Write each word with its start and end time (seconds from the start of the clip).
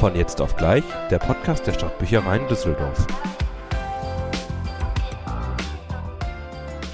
Von 0.00 0.16
jetzt 0.16 0.40
auf 0.40 0.56
gleich, 0.56 0.82
der 1.10 1.18
Podcast 1.18 1.66
der 1.66 1.74
Stadtbüchereien 1.74 2.48
Düsseldorf. 2.48 3.06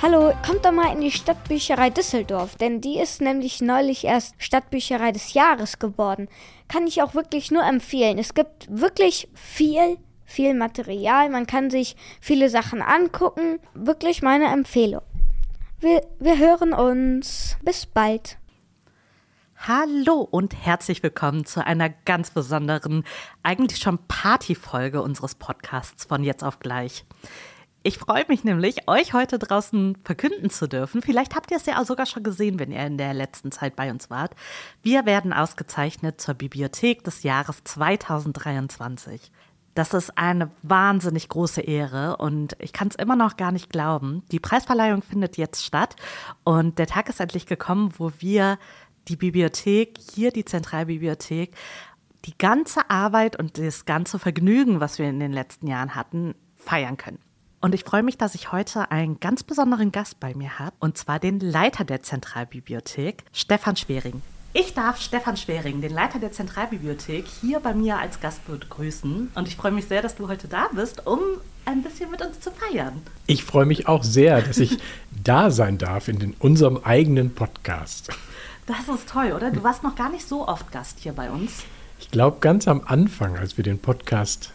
Hallo, 0.02 0.32
kommt 0.44 0.64
doch 0.64 0.72
mal 0.72 0.92
in 0.92 1.02
die 1.02 1.12
Stadtbücherei 1.12 1.90
Düsseldorf, 1.90 2.56
denn 2.56 2.80
die 2.80 2.98
ist 2.98 3.20
nämlich 3.20 3.60
neulich 3.60 4.02
erst 4.02 4.34
Stadtbücherei 4.38 5.12
des 5.12 5.34
Jahres 5.34 5.78
geworden. 5.78 6.26
Kann 6.66 6.88
ich 6.88 7.00
auch 7.00 7.14
wirklich 7.14 7.52
nur 7.52 7.62
empfehlen. 7.62 8.18
Es 8.18 8.34
gibt 8.34 8.66
wirklich 8.68 9.28
viel, 9.34 9.98
viel 10.24 10.54
Material. 10.54 11.30
Man 11.30 11.46
kann 11.46 11.70
sich 11.70 11.94
viele 12.20 12.50
Sachen 12.50 12.82
angucken. 12.82 13.60
Wirklich 13.72 14.20
meine 14.20 14.46
Empfehlung. 14.46 15.02
Wir, 15.78 16.00
wir 16.18 16.38
hören 16.38 16.72
uns. 16.72 17.56
Bis 17.62 17.86
bald. 17.86 18.36
Hallo 19.68 20.20
und 20.20 20.54
herzlich 20.54 21.02
willkommen 21.02 21.44
zu 21.44 21.66
einer 21.66 21.88
ganz 21.88 22.30
besonderen, 22.30 23.02
eigentlich 23.42 23.80
schon 23.80 23.98
Partyfolge 24.06 25.02
unseres 25.02 25.34
Podcasts 25.34 26.04
von 26.04 26.22
jetzt 26.22 26.44
auf 26.44 26.60
gleich. 26.60 27.04
Ich 27.82 27.98
freue 27.98 28.24
mich 28.28 28.44
nämlich, 28.44 28.86
euch 28.86 29.12
heute 29.12 29.40
draußen 29.40 29.98
verkünden 30.04 30.50
zu 30.50 30.68
dürfen. 30.68 31.02
Vielleicht 31.02 31.34
habt 31.34 31.50
ihr 31.50 31.56
es 31.56 31.66
ja 31.66 31.80
auch 31.80 31.84
sogar 31.84 32.06
schon 32.06 32.22
gesehen, 32.22 32.60
wenn 32.60 32.70
ihr 32.70 32.86
in 32.86 32.96
der 32.96 33.12
letzten 33.12 33.50
Zeit 33.50 33.74
bei 33.74 33.90
uns 33.90 34.08
wart. 34.08 34.36
Wir 34.82 35.04
werden 35.04 35.32
ausgezeichnet 35.32 36.20
zur 36.20 36.34
Bibliothek 36.34 37.02
des 37.02 37.24
Jahres 37.24 37.64
2023. 37.64 39.32
Das 39.76 39.92
ist 39.92 40.16
eine 40.16 40.50
wahnsinnig 40.62 41.28
große 41.28 41.60
Ehre 41.60 42.16
und 42.16 42.56
ich 42.60 42.72
kann 42.72 42.88
es 42.88 42.94
immer 42.94 43.14
noch 43.14 43.36
gar 43.36 43.52
nicht 43.52 43.68
glauben. 43.68 44.22
Die 44.32 44.40
Preisverleihung 44.40 45.02
findet 45.02 45.36
jetzt 45.36 45.66
statt 45.66 45.96
und 46.44 46.78
der 46.78 46.86
Tag 46.86 47.10
ist 47.10 47.20
endlich 47.20 47.44
gekommen, 47.44 47.92
wo 47.98 48.10
wir 48.18 48.58
die 49.08 49.16
Bibliothek, 49.16 49.98
hier 50.14 50.30
die 50.30 50.44
Zentralbibliothek, 50.44 51.54
die 52.24 52.36
ganze 52.36 52.90
Arbeit 52.90 53.38
und 53.38 53.58
das 53.58 53.84
ganze 53.84 54.18
Vergnügen, 54.18 54.80
was 54.80 54.98
wir 54.98 55.08
in 55.08 55.20
den 55.20 55.32
letzten 55.32 55.68
Jahren 55.68 55.94
hatten, 55.94 56.34
feiern 56.56 56.96
können. 56.96 57.18
Und 57.60 57.74
ich 57.74 57.84
freue 57.84 58.02
mich, 58.02 58.18
dass 58.18 58.34
ich 58.34 58.52
heute 58.52 58.90
einen 58.90 59.18
ganz 59.18 59.42
besonderen 59.42 59.90
Gast 59.92 60.20
bei 60.20 60.34
mir 60.34 60.58
habe, 60.58 60.76
und 60.78 60.98
zwar 60.98 61.18
den 61.18 61.40
Leiter 61.40 61.84
der 61.84 62.02
Zentralbibliothek, 62.02 63.24
Stefan 63.32 63.76
Schwering. 63.76 64.22
Ich 64.52 64.72
darf 64.72 65.00
Stefan 65.00 65.36
Schwering, 65.36 65.80
den 65.80 65.92
Leiter 65.92 66.18
der 66.18 66.32
Zentralbibliothek, 66.32 67.26
hier 67.26 67.60
bei 67.60 67.74
mir 67.74 67.98
als 67.98 68.20
Gast 68.20 68.46
begrüßen. 68.46 69.30
Und 69.34 69.48
ich 69.48 69.56
freue 69.56 69.72
mich 69.72 69.86
sehr, 69.86 70.00
dass 70.00 70.16
du 70.16 70.28
heute 70.28 70.48
da 70.48 70.68
bist, 70.74 71.06
um 71.06 71.18
ein 71.66 71.82
bisschen 71.82 72.10
mit 72.10 72.22
uns 72.22 72.40
zu 72.40 72.50
feiern. 72.50 73.02
Ich 73.26 73.44
freue 73.44 73.66
mich 73.66 73.86
auch 73.86 74.02
sehr, 74.02 74.40
dass 74.40 74.58
ich 74.58 74.78
da 75.24 75.50
sein 75.50 75.76
darf 75.76 76.08
in 76.08 76.18
den, 76.18 76.34
unserem 76.38 76.78
eigenen 76.78 77.34
Podcast. 77.34 78.10
Das 78.66 78.88
ist 78.88 79.08
toll, 79.08 79.32
oder? 79.32 79.50
Du 79.50 79.62
warst 79.62 79.82
noch 79.82 79.94
gar 79.94 80.10
nicht 80.10 80.26
so 80.26 80.46
oft 80.46 80.72
Gast 80.72 80.98
hier 81.00 81.12
bei 81.12 81.30
uns. 81.30 81.64
Ich 81.98 82.10
glaube, 82.10 82.38
ganz 82.40 82.68
am 82.68 82.82
Anfang, 82.84 83.36
als 83.38 83.56
wir 83.56 83.64
den 83.64 83.78
Podcast 83.78 84.52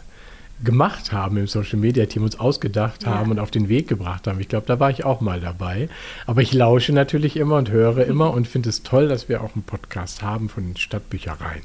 gemacht 0.62 1.12
haben 1.12 1.38
im 1.38 1.46
Social 1.46 1.78
Media 1.78 2.06
Team, 2.06 2.22
uns 2.22 2.38
ausgedacht 2.38 3.06
haben 3.06 3.30
und 3.30 3.38
auf 3.38 3.50
den 3.50 3.68
Weg 3.68 3.88
gebracht 3.88 4.26
haben. 4.26 4.38
Ich 4.38 4.48
glaube, 4.48 4.66
da 4.66 4.78
war 4.78 4.90
ich 4.90 5.04
auch 5.04 5.20
mal 5.20 5.40
dabei. 5.40 5.88
Aber 6.26 6.42
ich 6.42 6.52
lausche 6.52 6.92
natürlich 6.92 7.36
immer 7.36 7.56
und 7.56 7.70
höre 7.70 8.06
immer 8.06 8.32
und 8.32 8.46
finde 8.46 8.68
es 8.68 8.82
toll, 8.82 9.08
dass 9.08 9.28
wir 9.28 9.42
auch 9.42 9.54
einen 9.54 9.64
Podcast 9.64 10.22
haben 10.22 10.48
von 10.48 10.64
den 10.64 10.76
Stadtbüchereien. 10.76 11.62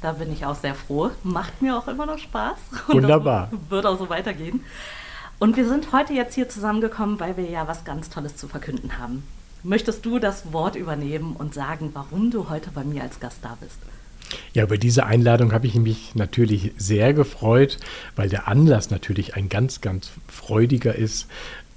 Da 0.00 0.12
bin 0.12 0.32
ich 0.32 0.46
auch 0.46 0.54
sehr 0.54 0.74
froh. 0.74 1.10
Macht 1.22 1.60
mir 1.60 1.76
auch 1.76 1.88
immer 1.88 2.06
noch 2.06 2.18
Spaß. 2.18 2.56
Wunderbar. 2.88 3.50
wird 3.68 3.84
auch 3.84 3.98
so 3.98 4.08
weitergehen. 4.08 4.64
Und 5.38 5.56
wir 5.56 5.68
sind 5.68 5.92
heute 5.92 6.12
jetzt 6.12 6.34
hier 6.34 6.48
zusammengekommen, 6.48 7.20
weil 7.20 7.36
wir 7.36 7.44
ja 7.44 7.68
was 7.68 7.84
ganz 7.84 8.08
Tolles 8.08 8.36
zu 8.36 8.48
verkünden 8.48 8.98
haben. 8.98 9.22
Möchtest 9.62 10.06
du 10.06 10.18
das 10.18 10.52
Wort 10.52 10.76
übernehmen 10.76 11.36
und 11.36 11.54
sagen, 11.54 11.90
warum 11.92 12.30
du 12.30 12.48
heute 12.48 12.70
bei 12.70 12.84
mir 12.84 13.02
als 13.02 13.20
Gast 13.20 13.38
da 13.42 13.56
bist? 13.60 13.78
Ja, 14.52 14.64
über 14.64 14.78
diese 14.78 15.06
Einladung 15.06 15.52
habe 15.52 15.66
ich 15.66 15.74
mich 15.74 16.14
natürlich 16.14 16.72
sehr 16.76 17.12
gefreut, 17.12 17.78
weil 18.16 18.28
der 18.28 18.46
Anlass 18.48 18.90
natürlich 18.90 19.34
ein 19.34 19.48
ganz, 19.48 19.80
ganz 19.80 20.10
freudiger 20.28 20.94
ist. 20.94 21.26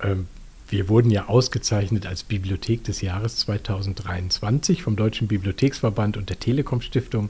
Ähm, 0.02 0.28
wir 0.70 0.90
wurden 0.90 1.12
ja 1.12 1.28
ausgezeichnet 1.28 2.08
als 2.08 2.24
Bibliothek 2.24 2.84
des 2.84 3.02
Jahres 3.02 3.38
2023 3.38 4.82
vom 4.82 4.96
Deutschen 4.96 5.28
Bibliotheksverband 5.28 6.18
und 6.18 6.30
der 6.30 6.40
Telekom 6.40 6.82
Stiftung. 6.82 7.30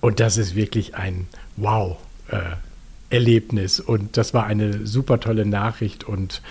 Und 0.00 0.20
das 0.20 0.36
ist 0.36 0.54
wirklich 0.54 0.94
ein 0.94 1.26
Wow-Erlebnis. 1.56 3.80
Und 3.80 4.18
das 4.18 4.34
war 4.34 4.44
eine 4.44 4.86
super 4.86 5.20
tolle 5.20 5.46
Nachricht. 5.46 6.04
Und 6.04 6.42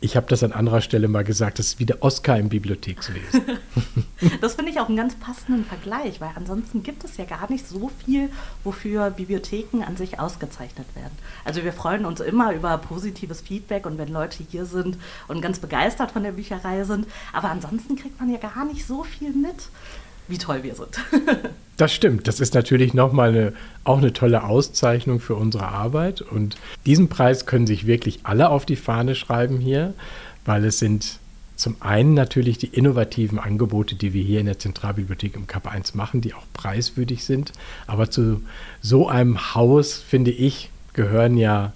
ich 0.00 0.16
habe 0.16 0.26
das 0.28 0.44
an 0.44 0.52
anderer 0.52 0.80
Stelle 0.80 1.08
mal 1.08 1.24
gesagt, 1.24 1.58
das 1.58 1.66
ist 1.66 1.78
wie 1.80 1.86
der 1.86 2.02
Oscar 2.02 2.38
im 2.38 2.48
Bibliothekswesen. 2.48 3.42
das 4.40 4.54
finde 4.54 4.70
ich 4.70 4.78
auch 4.78 4.88
einen 4.88 4.96
ganz 4.96 5.16
passenden 5.16 5.64
Vergleich, 5.64 6.20
weil 6.20 6.30
ansonsten 6.36 6.84
gibt 6.84 7.02
es 7.02 7.16
ja 7.16 7.24
gar 7.24 7.50
nicht 7.50 7.66
so 7.66 7.90
viel, 8.04 8.30
wofür 8.62 9.10
Bibliotheken 9.10 9.82
an 9.84 9.96
sich 9.96 10.20
ausgezeichnet 10.20 10.86
werden. 10.94 11.16
Also 11.44 11.64
wir 11.64 11.72
freuen 11.72 12.04
uns 12.04 12.20
immer 12.20 12.52
über 12.52 12.78
positives 12.78 13.40
Feedback 13.40 13.86
und 13.86 13.98
wenn 13.98 14.08
Leute 14.08 14.44
hier 14.48 14.66
sind 14.66 14.98
und 15.26 15.42
ganz 15.42 15.58
begeistert 15.58 16.12
von 16.12 16.22
der 16.22 16.32
Bücherei 16.32 16.84
sind, 16.84 17.06
aber 17.32 17.50
ansonsten 17.50 17.96
kriegt 17.96 18.20
man 18.20 18.30
ja 18.30 18.38
gar 18.38 18.64
nicht 18.64 18.86
so 18.86 19.02
viel 19.02 19.32
mit 19.32 19.68
wie 20.28 20.38
toll 20.38 20.62
wir 20.62 20.74
sind. 20.74 20.98
das 21.76 21.92
stimmt. 21.92 22.28
Das 22.28 22.40
ist 22.40 22.54
natürlich 22.54 22.94
nochmal 22.94 23.30
eine, 23.30 23.52
auch 23.84 23.98
eine 23.98 24.12
tolle 24.12 24.44
Auszeichnung 24.44 25.20
für 25.20 25.34
unsere 25.34 25.68
Arbeit. 25.68 26.22
Und 26.22 26.56
diesen 26.86 27.08
Preis 27.08 27.46
können 27.46 27.66
sich 27.66 27.86
wirklich 27.86 28.20
alle 28.24 28.50
auf 28.50 28.66
die 28.66 28.76
Fahne 28.76 29.14
schreiben 29.14 29.58
hier, 29.58 29.94
weil 30.44 30.64
es 30.64 30.78
sind 30.78 31.18
zum 31.56 31.76
einen 31.80 32.14
natürlich 32.14 32.58
die 32.58 32.68
innovativen 32.68 33.38
Angebote, 33.40 33.96
die 33.96 34.12
wir 34.12 34.22
hier 34.22 34.38
in 34.38 34.46
der 34.46 34.60
Zentralbibliothek 34.60 35.34
im 35.34 35.48
Kap 35.48 35.66
1 35.66 35.94
machen, 35.94 36.20
die 36.20 36.32
auch 36.32 36.46
preiswürdig 36.52 37.24
sind. 37.24 37.52
Aber 37.88 38.10
zu 38.10 38.42
so 38.80 39.08
einem 39.08 39.54
Haus, 39.54 39.94
finde 39.94 40.30
ich, 40.30 40.70
gehören 40.92 41.36
ja 41.36 41.72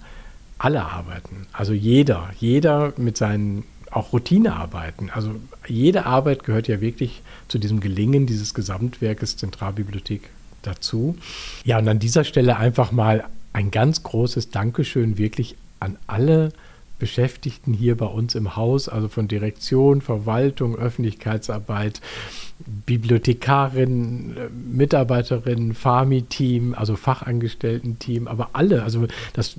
alle 0.57 0.85
Arbeiten. 0.85 1.47
Also 1.51 1.73
jeder, 1.73 2.29
jeder 2.39 2.93
mit 2.95 3.17
seinen 3.17 3.65
auch 3.95 4.13
Routinearbeiten. 4.13 5.09
Also 5.09 5.35
jede 5.67 6.05
Arbeit 6.05 6.43
gehört 6.43 6.67
ja 6.67 6.81
wirklich 6.81 7.21
zu 7.47 7.59
diesem 7.59 7.79
Gelingen 7.79 8.25
dieses 8.25 8.53
Gesamtwerkes 8.53 9.37
Zentralbibliothek 9.37 10.29
dazu. 10.61 11.17
Ja, 11.63 11.79
und 11.79 11.87
an 11.87 11.99
dieser 11.99 12.23
Stelle 12.23 12.57
einfach 12.57 12.91
mal 12.91 13.25
ein 13.53 13.71
ganz 13.71 14.03
großes 14.03 14.49
Dankeschön 14.49 15.17
wirklich 15.17 15.55
an 15.79 15.97
alle 16.07 16.51
Beschäftigten 17.03 17.73
hier 17.73 17.97
bei 17.97 18.05
uns 18.05 18.33
im 18.33 18.55
Haus, 18.55 18.87
also 18.87 19.09
von 19.09 19.27
Direktion, 19.27 19.99
Verwaltung, 19.99 20.77
Öffentlichkeitsarbeit, 20.77 21.99
Bibliothekarin, 22.85 24.37
Mitarbeiterin, 24.71 25.73
Farmi-Team, 25.73 26.73
also 26.73 26.95
Fachangestellten-Team, 26.95 28.29
aber 28.29 28.51
alle, 28.53 28.83
also 28.83 29.05
das 29.33 29.57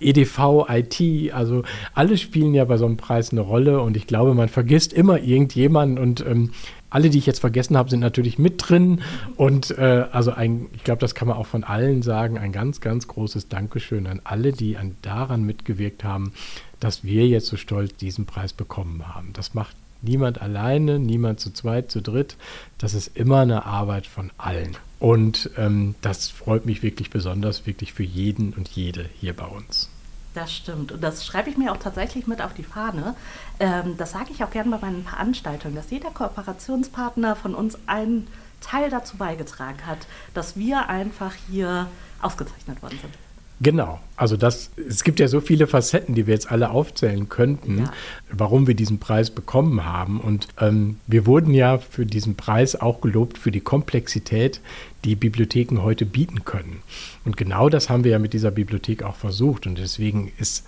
EDV, 0.00 0.66
IT, 0.68 1.32
also 1.32 1.62
alle 1.94 2.18
spielen 2.18 2.52
ja 2.52 2.66
bei 2.66 2.76
so 2.76 2.84
einem 2.84 2.98
Preis 2.98 3.32
eine 3.32 3.40
Rolle 3.40 3.80
und 3.80 3.96
ich 3.96 4.06
glaube, 4.06 4.34
man 4.34 4.50
vergisst 4.50 4.92
immer 4.92 5.18
irgendjemanden 5.18 5.96
und 5.96 6.20
ähm, 6.26 6.50
alle, 6.92 7.10
die 7.10 7.18
ich 7.18 7.26
jetzt 7.26 7.40
vergessen 7.40 7.76
habe, 7.76 7.90
sind 7.90 8.00
natürlich 8.00 8.38
mit 8.38 8.68
drin. 8.68 9.02
Und 9.36 9.70
äh, 9.78 10.06
also 10.12 10.32
ein, 10.32 10.66
ich 10.74 10.84
glaube, 10.84 11.00
das 11.00 11.14
kann 11.14 11.28
man 11.28 11.36
auch 11.36 11.46
von 11.46 11.64
allen 11.64 12.02
sagen, 12.02 12.38
ein 12.38 12.52
ganz, 12.52 12.80
ganz 12.80 13.08
großes 13.08 13.48
Dankeschön 13.48 14.06
an 14.06 14.20
alle, 14.24 14.52
die 14.52 14.76
an, 14.76 14.96
daran 15.02 15.44
mitgewirkt 15.44 16.04
haben, 16.04 16.32
dass 16.80 17.04
wir 17.04 17.26
jetzt 17.26 17.46
so 17.46 17.56
stolz 17.56 17.94
diesen 17.96 18.26
Preis 18.26 18.52
bekommen 18.52 19.14
haben. 19.14 19.32
Das 19.32 19.54
macht 19.54 19.76
niemand 20.02 20.42
alleine, 20.42 20.98
niemand 20.98 21.40
zu 21.40 21.52
zweit, 21.52 21.90
zu 21.90 22.02
dritt. 22.02 22.36
Das 22.78 22.94
ist 22.94 23.16
immer 23.16 23.40
eine 23.40 23.64
Arbeit 23.64 24.06
von 24.06 24.30
allen. 24.36 24.76
Und 24.98 25.50
ähm, 25.56 25.94
das 26.00 26.28
freut 26.28 26.66
mich 26.66 26.82
wirklich 26.82 27.10
besonders, 27.10 27.66
wirklich 27.66 27.92
für 27.92 28.04
jeden 28.04 28.52
und 28.52 28.68
jede 28.68 29.08
hier 29.20 29.34
bei 29.34 29.46
uns. 29.46 29.88
Das 30.34 30.52
stimmt. 30.52 30.92
Und 30.92 31.02
das 31.02 31.26
schreibe 31.26 31.50
ich 31.50 31.58
mir 31.58 31.72
auch 31.72 31.76
tatsächlich 31.76 32.26
mit 32.26 32.40
auf 32.40 32.54
die 32.54 32.62
Fahne. 32.62 33.14
Ähm, 33.60 33.96
das 33.98 34.12
sage 34.12 34.30
ich 34.30 34.42
auch 34.42 34.50
gerne 34.50 34.70
bei 34.70 34.78
meinen 34.78 35.04
Veranstaltungen, 35.04 35.74
dass 35.74 35.90
jeder 35.90 36.10
Kooperationspartner 36.10 37.36
von 37.36 37.54
uns 37.54 37.78
einen 37.86 38.28
Teil 38.60 38.88
dazu 38.90 39.16
beigetragen 39.16 39.86
hat, 39.86 40.06
dass 40.34 40.56
wir 40.56 40.88
einfach 40.88 41.34
hier 41.50 41.88
ausgezeichnet 42.20 42.82
worden 42.82 42.98
sind. 43.00 43.14
Genau, 43.62 44.00
also 44.16 44.36
das, 44.36 44.70
es 44.88 45.04
gibt 45.04 45.20
ja 45.20 45.28
so 45.28 45.40
viele 45.40 45.68
Facetten, 45.68 46.16
die 46.16 46.26
wir 46.26 46.34
jetzt 46.34 46.50
alle 46.50 46.70
aufzählen 46.70 47.28
könnten, 47.28 47.78
ja. 47.78 47.92
warum 48.30 48.66
wir 48.66 48.74
diesen 48.74 48.98
Preis 48.98 49.30
bekommen 49.30 49.84
haben. 49.84 50.20
Und 50.20 50.48
ähm, 50.60 50.96
wir 51.06 51.26
wurden 51.26 51.54
ja 51.54 51.78
für 51.78 52.04
diesen 52.04 52.34
Preis 52.34 52.74
auch 52.74 53.00
gelobt 53.00 53.38
für 53.38 53.52
die 53.52 53.60
Komplexität, 53.60 54.60
die 55.04 55.14
Bibliotheken 55.14 55.78
heute 55.82 56.06
bieten 56.06 56.44
können. 56.44 56.82
Und 57.24 57.36
genau 57.36 57.68
das 57.68 57.88
haben 57.88 58.02
wir 58.02 58.10
ja 58.10 58.18
mit 58.18 58.32
dieser 58.32 58.50
Bibliothek 58.50 59.04
auch 59.04 59.16
versucht. 59.16 59.66
Und 59.68 59.78
deswegen 59.78 60.32
ist 60.38 60.66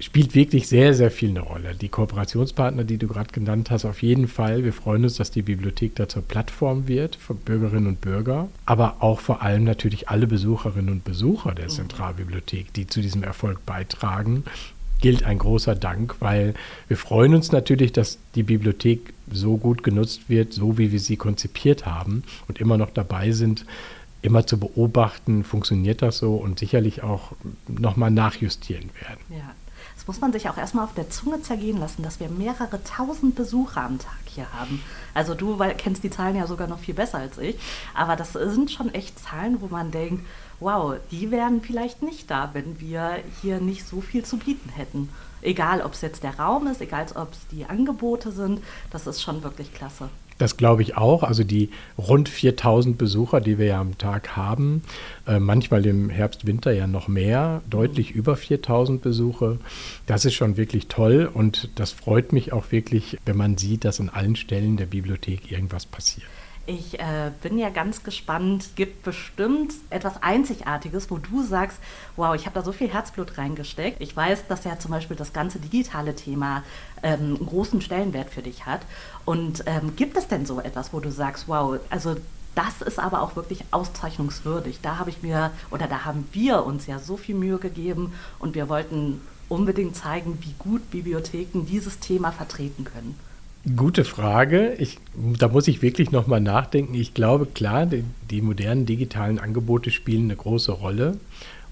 spielt 0.00 0.34
wirklich 0.34 0.68
sehr, 0.68 0.94
sehr 0.94 1.10
viel 1.10 1.30
eine 1.30 1.40
Rolle. 1.40 1.74
Die 1.74 1.88
Kooperationspartner, 1.88 2.84
die 2.84 2.98
du 2.98 3.08
gerade 3.08 3.32
genannt 3.32 3.70
hast, 3.70 3.84
auf 3.84 4.02
jeden 4.02 4.28
Fall. 4.28 4.64
Wir 4.64 4.72
freuen 4.72 5.04
uns, 5.04 5.16
dass 5.16 5.30
die 5.30 5.42
Bibliothek 5.42 5.96
da 5.96 6.08
zur 6.08 6.22
Plattform 6.22 6.86
wird 6.86 7.16
für 7.16 7.34
Bürgerinnen 7.34 7.88
und 7.88 8.00
Bürger, 8.00 8.48
aber 8.64 8.96
auch 9.00 9.20
vor 9.20 9.42
allem 9.42 9.64
natürlich 9.64 10.08
alle 10.08 10.26
Besucherinnen 10.26 10.90
und 10.90 11.04
Besucher 11.04 11.52
der 11.54 11.68
Zentralbibliothek, 11.68 12.72
die 12.72 12.86
zu 12.86 13.00
diesem 13.00 13.24
Erfolg 13.24 13.64
beitragen. 13.66 14.44
Gilt 15.00 15.24
ein 15.24 15.38
großer 15.38 15.74
Dank, 15.74 16.16
weil 16.20 16.54
wir 16.88 16.96
freuen 16.96 17.34
uns 17.34 17.52
natürlich, 17.52 17.92
dass 17.92 18.18
die 18.34 18.42
Bibliothek 18.42 19.12
so 19.30 19.56
gut 19.56 19.82
genutzt 19.82 20.28
wird, 20.28 20.52
so 20.52 20.78
wie 20.78 20.90
wir 20.90 21.00
sie 21.00 21.16
konzipiert 21.16 21.86
haben 21.86 22.24
und 22.48 22.58
immer 22.60 22.78
noch 22.78 22.90
dabei 22.90 23.30
sind, 23.32 23.64
immer 24.22 24.46
zu 24.46 24.58
beobachten, 24.58 25.44
funktioniert 25.44 26.02
das 26.02 26.18
so 26.18 26.34
und 26.34 26.58
sicherlich 26.58 27.02
auch 27.04 27.32
nochmal 27.68 28.10
nachjustieren 28.10 28.90
werden. 29.00 29.20
Ja. 29.30 29.54
Muss 30.08 30.22
man 30.22 30.32
sich 30.32 30.48
auch 30.48 30.56
erstmal 30.56 30.84
auf 30.84 30.94
der 30.94 31.10
Zunge 31.10 31.42
zergehen 31.42 31.78
lassen, 31.78 32.02
dass 32.02 32.18
wir 32.18 32.30
mehrere 32.30 32.82
tausend 32.82 33.34
Besucher 33.34 33.82
am 33.82 33.98
Tag 33.98 34.16
hier 34.24 34.50
haben. 34.58 34.82
Also 35.12 35.34
du 35.34 35.58
weil, 35.58 35.74
kennst 35.74 36.02
die 36.02 36.08
Zahlen 36.08 36.34
ja 36.34 36.46
sogar 36.46 36.66
noch 36.66 36.78
viel 36.78 36.94
besser 36.94 37.18
als 37.18 37.36
ich, 37.36 37.58
aber 37.92 38.16
das 38.16 38.32
sind 38.32 38.70
schon 38.70 38.94
echt 38.94 39.18
Zahlen, 39.18 39.60
wo 39.60 39.66
man 39.66 39.90
denkt, 39.90 40.24
wow, 40.60 40.96
die 41.10 41.30
wären 41.30 41.60
vielleicht 41.60 42.00
nicht 42.00 42.30
da, 42.30 42.50
wenn 42.54 42.80
wir 42.80 43.18
hier 43.42 43.60
nicht 43.60 43.86
so 43.86 44.00
viel 44.00 44.24
zu 44.24 44.38
bieten 44.38 44.70
hätten. 44.70 45.10
Egal, 45.42 45.82
ob 45.82 45.92
es 45.92 46.00
jetzt 46.00 46.22
der 46.22 46.38
Raum 46.38 46.68
ist, 46.68 46.80
egal, 46.80 47.04
ob 47.14 47.34
es 47.34 47.46
die 47.52 47.66
Angebote 47.66 48.32
sind, 48.32 48.64
das 48.90 49.06
ist 49.06 49.20
schon 49.22 49.42
wirklich 49.42 49.74
klasse. 49.74 50.08
Das 50.38 50.56
glaube 50.56 50.82
ich 50.82 50.96
auch. 50.96 51.24
Also 51.24 51.44
die 51.44 51.70
rund 51.98 52.28
4000 52.28 52.96
Besucher, 52.96 53.40
die 53.40 53.58
wir 53.58 53.66
ja 53.66 53.80
am 53.80 53.98
Tag 53.98 54.36
haben, 54.36 54.82
äh, 55.26 55.38
manchmal 55.38 55.84
im 55.84 56.08
Herbst, 56.10 56.46
Winter 56.46 56.72
ja 56.72 56.86
noch 56.86 57.08
mehr, 57.08 57.62
deutlich 57.68 58.12
über 58.12 58.36
4000 58.36 59.02
Besuche. 59.02 59.58
Das 60.06 60.24
ist 60.24 60.34
schon 60.34 60.56
wirklich 60.56 60.86
toll 60.86 61.28
und 61.32 61.70
das 61.74 61.90
freut 61.90 62.32
mich 62.32 62.52
auch 62.52 62.70
wirklich, 62.70 63.18
wenn 63.26 63.36
man 63.36 63.58
sieht, 63.58 63.84
dass 63.84 64.00
an 64.00 64.08
allen 64.08 64.36
Stellen 64.36 64.76
der 64.76 64.86
Bibliothek 64.86 65.50
irgendwas 65.50 65.86
passiert. 65.86 66.28
Ich 66.68 67.00
äh, 67.00 67.32
bin 67.40 67.56
ja 67.56 67.70
ganz 67.70 68.02
gespannt. 68.02 68.62
Es 68.62 68.74
gibt 68.74 69.02
bestimmt 69.02 69.72
etwas 69.88 70.22
Einzigartiges, 70.22 71.10
wo 71.10 71.16
du 71.16 71.42
sagst, 71.42 71.78
wow, 72.16 72.34
ich 72.34 72.44
habe 72.44 72.56
da 72.56 72.62
so 72.62 72.72
viel 72.72 72.92
Herzblut 72.92 73.38
reingesteckt. 73.38 74.02
Ich 74.02 74.14
weiß, 74.14 74.48
dass 74.48 74.64
ja 74.64 74.78
zum 74.78 74.90
Beispiel 74.90 75.16
das 75.16 75.32
ganze 75.32 75.60
digitale 75.60 76.14
Thema 76.14 76.62
ähm, 77.02 77.36
einen 77.36 77.46
großen 77.46 77.80
Stellenwert 77.80 78.28
für 78.28 78.42
dich 78.42 78.66
hat. 78.66 78.82
Und 79.24 79.64
ähm, 79.64 79.96
gibt 79.96 80.18
es 80.18 80.28
denn 80.28 80.44
so 80.44 80.60
etwas, 80.60 80.92
wo 80.92 81.00
du 81.00 81.10
sagst, 81.10 81.48
wow, 81.48 81.80
also 81.88 82.16
das 82.54 82.82
ist 82.82 82.98
aber 82.98 83.22
auch 83.22 83.34
wirklich 83.34 83.64
auszeichnungswürdig. 83.70 84.80
Da 84.82 84.98
habe 84.98 85.08
ich 85.08 85.22
mir 85.22 85.52
oder 85.70 85.86
da 85.86 86.04
haben 86.04 86.28
wir 86.32 86.66
uns 86.66 86.86
ja 86.86 86.98
so 86.98 87.16
viel 87.16 87.34
Mühe 87.34 87.56
gegeben 87.56 88.12
und 88.38 88.54
wir 88.54 88.68
wollten 88.68 89.22
unbedingt 89.48 89.96
zeigen, 89.96 90.36
wie 90.42 90.54
gut 90.58 90.90
Bibliotheken 90.90 91.64
dieses 91.64 91.98
Thema 91.98 92.30
vertreten 92.30 92.84
können. 92.84 93.18
Gute 93.76 94.04
Frage. 94.04 94.74
Ich, 94.78 94.98
da 95.14 95.48
muss 95.48 95.68
ich 95.68 95.82
wirklich 95.82 96.10
nochmal 96.12 96.40
nachdenken. 96.40 96.94
Ich 96.94 97.12
glaube, 97.12 97.46
klar, 97.46 97.86
die, 97.86 98.04
die, 98.30 98.40
modernen 98.40 98.86
digitalen 98.86 99.38
Angebote 99.38 99.90
spielen 99.90 100.24
eine 100.24 100.36
große 100.36 100.72
Rolle. 100.72 101.18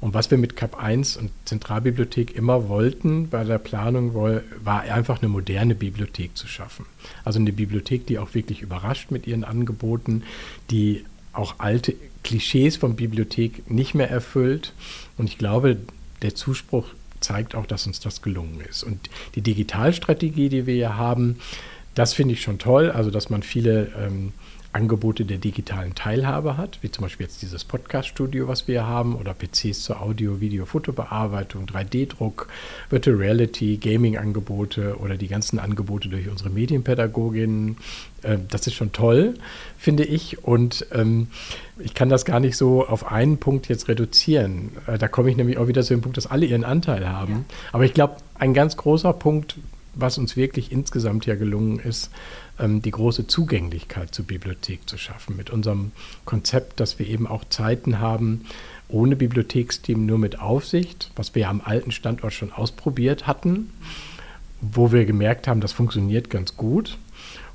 Und 0.01 0.13
was 0.13 0.31
wir 0.31 0.37
mit 0.37 0.57
CAP 0.57 0.77
1 0.77 1.17
und 1.17 1.31
Zentralbibliothek 1.47 2.35
immer 2.35 2.69
wollten 2.69 3.29
bei 3.29 3.45
der 3.45 3.59
Planung, 3.59 4.15
war 4.15 4.83
einfach 4.83 5.23
eine 5.23 5.29
moderne 5.29 5.75
Bibliothek 5.75 6.37
zu 6.37 6.47
schaffen. 6.47 6.85
Also 7.25 7.39
eine 7.39 7.53
Bibliothek, 7.53 8.07
die 8.07 8.19
auch 8.19 8.35
wirklich 8.35 8.61
überrascht 8.61 9.11
mit 9.11 9.27
ihren 9.27 9.45
Angeboten, 9.45 10.23
die 10.71 11.05
auch 11.33 11.55
alte 11.59 11.95
Klischees 12.25 12.77
von 12.77 12.97
Bibliothek 12.97 13.71
nicht 13.71 13.95
mehr 13.95 14.11
erfüllt. 14.11 14.75
Und 15.17 15.29
ich 15.29 15.39
glaube, 15.39 15.79
der 16.23 16.35
Zuspruch 16.35 16.89
zeigt 17.21 17.55
auch, 17.55 17.67
dass 17.67 17.87
uns 17.87 18.01
das 18.01 18.21
gelungen 18.21 18.61
ist. 18.69 18.83
Und 18.83 19.09
die 19.35 19.41
Digitalstrategie, 19.41 20.49
die 20.49 20.67
wir 20.67 20.75
hier 20.75 20.97
haben, 20.97 21.39
das 21.97 22.13
finde 22.13 22.35
ich 22.35 22.43
schon 22.43 22.59
toll, 22.59 22.91
also 22.91 23.11
dass 23.11 23.31
man 23.31 23.43
viele 23.43 23.91
ähm, 23.99 24.33
Angebote 24.77 25.25
der 25.25 25.39
digitalen 25.39 25.95
Teilhabe 25.95 26.59
hat, 26.59 26.79
wie 26.83 26.91
zum 26.91 27.05
Beispiel 27.05 27.25
jetzt 27.25 27.41
dieses 27.41 27.65
Podcast-Studio, 27.65 28.47
was 28.47 28.69
wir 28.69 28.87
haben, 28.87 29.17
oder 29.17 29.33
PCs 29.33 29.83
zur 29.83 30.03
Audio-, 30.03 30.39
Video-, 30.39 30.67
Fotobearbeitung, 30.67 31.65
3D-Druck, 31.65 32.49
Virtual 32.91 33.17
Reality, 33.17 33.79
Gaming-Angebote 33.79 34.99
oder 34.99 35.17
die 35.17 35.29
ganzen 35.29 35.59
Angebote 35.59 36.11
durch 36.11 36.29
unsere 36.29 36.51
Medienpädagoginnen. 36.51 37.79
Ähm, 38.23 38.41
das 38.51 38.67
ist 38.67 38.75
schon 38.75 38.93
toll, 38.93 39.33
finde 39.79 40.05
ich. 40.05 40.45
Und 40.45 40.87
ähm, 40.93 41.29
ich 41.79 41.95
kann 41.95 42.11
das 42.11 42.27
gar 42.27 42.41
nicht 42.41 42.59
so 42.59 42.87
auf 42.87 43.11
einen 43.11 43.39
Punkt 43.39 43.69
jetzt 43.69 43.89
reduzieren. 43.89 44.73
Äh, 44.87 44.99
da 44.99 45.09
komme 45.09 45.31
ich 45.31 45.39
nämlich 45.39 45.57
auch 45.57 45.69
wieder 45.69 45.83
zu 45.83 45.95
dem 45.95 46.03
Punkt, 46.03 46.19
dass 46.19 46.27
alle 46.27 46.45
ihren 46.45 46.65
Anteil 46.65 47.09
haben. 47.09 47.33
Ja. 47.33 47.57
Aber 47.73 47.85
ich 47.85 47.95
glaube, 47.95 48.17
ein 48.35 48.53
ganz 48.53 48.77
großer 48.77 49.15
Punkt, 49.15 49.57
was 49.97 50.19
uns 50.19 50.37
wirklich 50.37 50.71
insgesamt 50.71 51.27
ja 51.27 51.35
gelungen 51.35 51.79
ist, 51.79 52.11
ähm, 52.59 52.83
die 52.83 52.91
große 52.91 53.27
Zugänglichkeit 53.27 54.15
zur 54.15 54.27
Bibliothek 54.27 54.89
zu 54.89 54.99
schaffen. 54.99 55.37
Mit 55.37 55.51
unserem 55.51 55.93
Konzept, 56.25 56.79
dass 56.81 56.99
wir 56.99 57.07
eben 57.07 57.27
auch 57.27 57.45
Zeiten 57.49 57.99
haben, 57.99 58.47
ohne 58.89 59.17
Bibliotheksteam, 59.17 60.07
nur 60.07 60.19
mit 60.19 60.39
Aufsicht, 60.41 61.11
was 61.17 61.35
wir 61.35 61.43
ja 61.43 61.51
am 61.51 61.63
alten 61.65 61.91
Standort 61.91 62.33
schon 62.33 62.53
ausprobiert 62.53 63.27
hatten, 63.27 63.71
wo 64.61 64.93
wir 64.93 65.05
gemerkt 65.07 65.49
haben, 65.49 65.61
das 65.61 65.73
funktioniert 65.73 66.31
ganz 66.31 66.57
gut. 66.57 66.99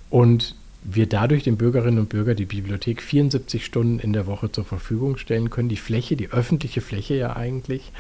Und 0.09 0.55
wir 0.83 1.05
dadurch 1.05 1.43
den 1.43 1.57
Bürgerinnen 1.57 1.99
und 1.99 2.09
Bürgern 2.09 2.35
die 2.35 2.45
Bibliothek 2.45 3.03
74 3.03 3.63
Stunden 3.63 3.99
in 3.99 4.13
der 4.13 4.25
Woche 4.25 4.51
zur 4.51 4.65
Verfügung 4.65 5.17
stellen 5.17 5.51
können. 5.51 5.69
Die 5.69 5.77
Fläche, 5.77 6.15
die 6.15 6.31
öffentliche 6.31 6.81
Fläche 6.81 7.13
ja 7.13 7.35
eigentlich. 7.35 7.91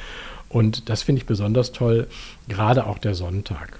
Und 0.49 0.89
das 0.89 1.03
finde 1.03 1.21
ich 1.21 1.27
besonders 1.27 1.71
toll, 1.71 2.07
gerade 2.47 2.87
auch 2.87 2.97
der 2.97 3.15
Sonntag. 3.15 3.79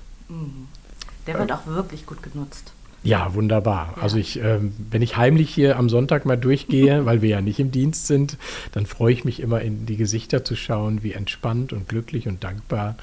Der 1.28 1.38
wird 1.38 1.52
auch 1.52 1.66
wirklich 1.68 2.06
gut 2.06 2.24
genutzt. 2.24 2.74
Ja, 3.04 3.34
wunderbar. 3.34 3.94
Ja. 3.96 4.04
Also 4.04 4.18
ich, 4.18 4.40
ähm, 4.40 4.74
wenn 4.92 5.02
ich 5.02 5.18
heimlich 5.18 5.50
hier 5.50 5.78
am 5.78 5.90
Sonntag 5.90 6.26
mal 6.26 6.38
durchgehe, 6.38 7.06
weil 7.06 7.22
wir 7.22 7.30
ja 7.30 7.42
nicht 7.42 7.60
im 7.60 7.72
Dienst 7.72 8.08
sind, 8.08 8.38
dann 8.72 8.86
freue 8.86 9.14
ich 9.14 9.26
mich 9.26 9.40
immer 9.40 9.62
in 9.62 9.86
die 9.86 9.98
Gesichter 9.98 10.44
zu 10.44 10.56
schauen, 10.56 11.04
wie 11.04 11.14
entspannt 11.14 11.74
und 11.74 11.88
glücklich 11.88 12.28
und 12.28 12.44
dankbar 12.44 12.96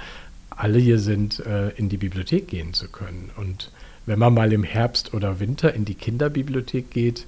alle 0.50 0.78
hier 0.78 0.98
sind, 0.98 1.40
äh, 1.46 1.70
in 1.70 1.88
die 1.88 1.98
Bibliothek 1.98 2.48
gehen 2.48 2.74
zu 2.74 2.88
können. 2.88 3.30
Und 3.36 3.70
wenn 4.06 4.18
man 4.18 4.34
mal 4.34 4.52
im 4.52 4.64
Herbst 4.64 5.14
oder 5.14 5.38
Winter 5.38 5.72
in 5.72 5.84
die 5.84 5.94
Kinderbibliothek 5.94 6.90
geht, 6.90 7.26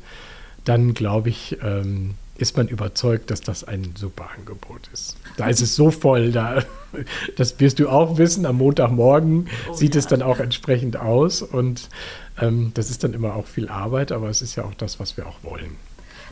dann 0.64 0.94
glaube 0.94 1.29
ich, 1.29 1.56
ähm, 1.62 2.14
ist 2.40 2.56
man 2.56 2.69
überzeugt, 2.69 3.31
dass 3.31 3.42
das 3.42 3.64
ein 3.64 3.94
super 3.96 4.31
Angebot 4.37 4.88
ist. 4.92 5.16
Da 5.37 5.48
ist 5.48 5.60
es 5.60 5.76
so 5.76 5.90
voll, 5.90 6.32
da, 6.32 6.62
das 7.37 7.60
wirst 7.60 7.78
du 7.78 7.88
auch 7.88 8.16
wissen, 8.16 8.46
am 8.46 8.56
Montagmorgen 8.56 9.48
oh, 9.69 9.75
sieht 9.75 9.94
ja. 9.94 9.98
es 9.98 10.06
dann 10.06 10.22
auch 10.22 10.38
entsprechend 10.38 10.96
aus 10.96 11.42
und 11.42 11.90
ähm, 12.40 12.72
das 12.75 12.90
ist 12.90 13.04
dann 13.04 13.12
immer 13.12 13.34
auch 13.34 13.46
viel 13.46 13.69
Arbeit, 13.69 14.10
aber 14.10 14.31
es 14.31 14.40
ist 14.40 14.56
ja 14.56 14.64
auch 14.64 14.75
das, 14.75 14.98
was 14.98 15.16
wir 15.19 15.26
auch 15.26 15.42
wollen. 15.42 15.76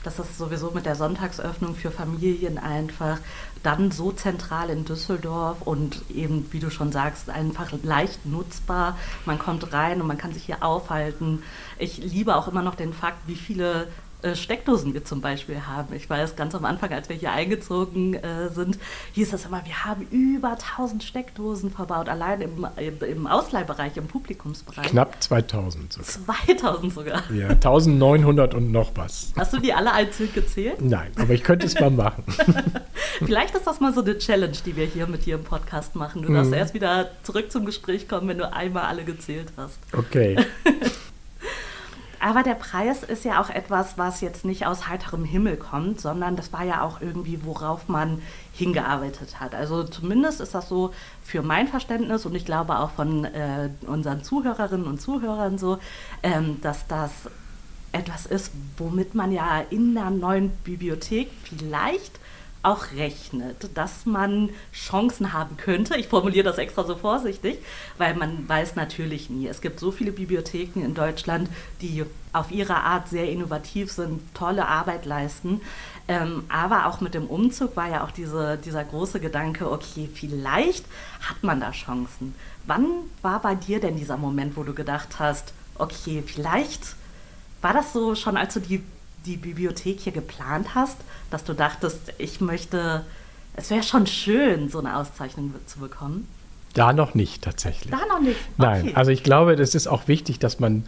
Das 0.05 0.19
ist 0.19 0.39
sowieso 0.39 0.71
mit 0.71 0.87
der 0.87 0.95
Sonntagsöffnung 0.95 1.75
für 1.75 1.91
Familien 1.91 2.57
einfach 2.57 3.19
dann 3.63 3.91
so 3.91 4.13
zentral 4.13 4.71
in 4.71 4.85
Düsseldorf 4.85 5.61
und 5.63 6.03
eben, 6.15 6.47
wie 6.53 6.61
du 6.61 6.71
schon 6.71 6.93
sagst, 6.93 7.29
einfach 7.29 7.73
leicht 7.83 8.25
nutzbar. 8.25 8.97
Man 9.27 9.39
kommt 9.39 9.73
rein 9.73 10.01
und 10.01 10.07
man 10.07 10.17
kann 10.17 10.33
sich 10.33 10.45
hier 10.45 10.63
aufhalten. 10.63 11.43
Ich 11.79 11.99
liebe 11.99 12.37
auch 12.37 12.49
immer 12.49 12.63
noch 12.63 12.77
den 12.77 12.95
Fakt, 12.95 13.19
wie 13.27 13.35
viele 13.35 13.89
Steckdosen 14.35 14.95
wir 14.95 15.05
zum 15.05 15.21
Beispiel 15.21 15.67
haben. 15.67 15.95
Ich 15.95 16.11
weiß, 16.11 16.35
ganz 16.35 16.55
am 16.55 16.65
Anfang, 16.65 16.93
als 16.93 17.09
wir 17.09 17.17
hier 17.17 17.33
eingezogen 17.33 18.15
äh, 18.15 18.49
sind, 18.49 18.79
hieß 19.13 19.33
es 19.33 19.47
immer, 19.47 19.65
wir 19.65 19.85
haben 19.85 20.07
über 20.11 20.53
1000 20.53 21.05
Steckdosen 21.05 21.71
verbaut, 21.71 22.09
allein 22.09 22.41
im, 22.41 22.67
im 23.07 23.27
Ausleihbereich, 23.27 23.97
im 23.97 24.09
Publikumsbereich. 24.09 24.89
Knapp 24.89 25.23
2000 25.23 25.93
sogar. 25.93 26.09
2000 26.09 26.93
sogar. 26.93 27.23
Ja, 27.33 27.49
1900 27.49 28.55
und 28.55 28.73
noch 28.73 28.91
was. 28.97 29.33
Hast 29.37 29.53
du 29.53 29.59
die 29.59 29.73
alle 29.73 29.93
einzeln 29.93 30.33
gezählt? 30.35 30.81
Nein, 30.81 31.13
aber 31.17 31.35
ich 31.35 31.45
könnte 31.45 31.67
es 31.67 31.79
mal 31.79 31.91
machen. 31.91 32.25
Vielleicht 33.19 33.55
ist 33.55 33.67
das 33.67 33.81
mal 33.81 33.93
so 33.93 34.03
eine 34.03 34.19
Challenge, 34.19 34.57
die 34.65 34.77
wir 34.77 34.87
hier 34.87 35.07
mit 35.07 35.27
dir 35.27 35.37
im 35.37 35.45
Podcast 35.45 35.95
machen. 35.95 36.23
Du 36.23 36.31
mhm. 36.31 36.35
darfst 36.35 36.53
erst 36.53 36.75
wieder 36.75 37.11
zurück 37.23 37.51
zum 37.51 37.67
Gespräch 37.67 38.09
kommen, 38.09 38.29
wenn 38.29 38.39
du 38.39 38.53
einmal 38.53 38.85
alle 38.85 39.05
gezählt 39.05 39.53
hast. 39.57 39.79
Okay. 39.93 40.37
Aber 42.21 42.43
der 42.43 42.55
Preis 42.55 43.03
ist 43.03 43.25
ja 43.25 43.41
auch 43.41 43.51
etwas, 43.51 43.97
was 43.97 44.21
jetzt 44.21 44.45
nicht 44.45 44.67
aus 44.67 44.89
heiterem 44.89 45.25
Himmel 45.25 45.57
kommt, 45.57 46.01
sondern 46.01 46.37
das 46.37 46.53
war 46.53 46.65
ja 46.65 46.83
auch 46.83 47.01
irgendwie, 47.01 47.45
worauf 47.45 47.89
man 47.89 48.21
hingearbeitet 48.53 49.41
hat. 49.41 49.55
Also 49.55 49.85
zumindest 49.85 50.41
ist 50.41 50.55
das 50.55 50.69
so 50.69 50.93
für 51.23 51.43
mein 51.43 51.69
Verständnis 51.69 52.27
und 52.27 52.35
ich 52.35 52.45
glaube 52.45 52.79
auch 52.79 52.91
von 52.91 53.25
äh, 53.25 53.71
unseren 53.87 54.25
Zuhörerinnen 54.25 54.87
und 54.87 55.01
Zuhörern 55.01 55.59
so, 55.59 55.79
ähm, 56.23 56.61
dass 56.61 56.87
das 56.89 57.13
etwas 57.93 58.27
ist, 58.27 58.53
womit 58.77 59.15
man 59.15 59.33
ja 59.33 59.61
in 59.71 59.97
einer 59.97 60.11
neuen 60.11 60.51
Bibliothek 60.65 61.31
vielleicht 61.45 62.19
auch 62.63 62.93
rechnet, 62.97 63.71
dass 63.75 64.05
man 64.05 64.51
Chancen 64.73 65.33
haben 65.33 65.57
könnte. 65.57 65.97
Ich 65.97 66.09
formuliere 66.09 66.45
das 66.45 66.59
extra 66.59 66.85
so 66.85 66.97
vorsichtig, 66.97 67.59
weil 67.99 68.15
man 68.15 68.49
weiß 68.49 68.77
natürlich 68.77 69.31
nie. 69.31 69.47
Es 69.47 69.61
gibt 69.61 69.79
so 69.79 69.91
viele 69.91 70.13
Bibliotheken 70.13 70.81
in 70.81 70.95
Deutschland, 70.95 71.49
die 71.81 72.05
auf 72.33 72.51
ihre 72.51 72.77
Art 72.77 73.09
sehr 73.09 73.31
innovativ 73.31 73.93
sind, 73.93 74.21
tolle 74.35 74.67
Arbeit 74.67 75.07
leisten. 75.07 75.61
Ähm, 76.09 76.45
aber 76.49 76.87
auch 76.87 77.01
mit 77.01 77.15
dem 77.15 77.27
Umzug 77.27 77.77
war 77.77 77.89
ja 77.89 78.05
auch 78.05 78.11
diese, 78.11 78.59
dieser 78.59 78.85
große 78.85 79.21
Gedanke, 79.21 79.71
okay, 79.71 80.09
vielleicht 80.13 80.85
hat 81.21 81.43
man 81.43 81.61
da 81.61 81.71
Chancen. 81.71 82.35
Wann 82.67 82.87
war 83.23 83.41
bei 83.41 83.55
dir 83.55 83.81
denn 83.81 83.97
dieser 83.97 84.17
Moment, 84.17 84.57
wo 84.57 84.63
du 84.63 84.75
gedacht 84.75 85.19
hast, 85.19 85.53
okay, 85.77 86.23
vielleicht 86.27 86.97
war 87.63 87.73
das 87.73 87.93
so 87.93 88.15
schon, 88.15 88.37
als 88.37 88.55
du 88.55 88.61
die 88.61 88.83
die 89.29 89.37
Bibliothek 89.37 90.01
hier 90.01 90.13
geplant 90.13 90.75
hast, 90.75 90.97
dass 91.31 91.45
du 91.45 91.53
dachtest, 91.53 92.13
ich 92.19 92.41
möchte, 92.41 93.05
es 93.55 93.71
wäre 93.71 93.83
schon 93.83 94.07
schön, 94.07 94.71
so 94.71 94.79
eine 94.79 94.97
Auszeichnung 94.97 95.55
zu 95.67 95.79
bekommen? 95.79 96.27
Da 96.75 96.93
noch 96.93 97.15
nicht 97.15 97.43
tatsächlich. 97.43 97.91
Da 97.91 98.07
noch 98.07 98.21
nicht. 98.21 98.37
Okay. 98.37 98.83
Nein, 98.85 98.97
also 98.97 99.11
ich 99.11 99.23
glaube, 99.23 99.57
das 99.57 99.75
ist 99.75 99.87
auch 99.87 100.09
wichtig, 100.09 100.39
dass 100.39 100.61
man 100.61 100.85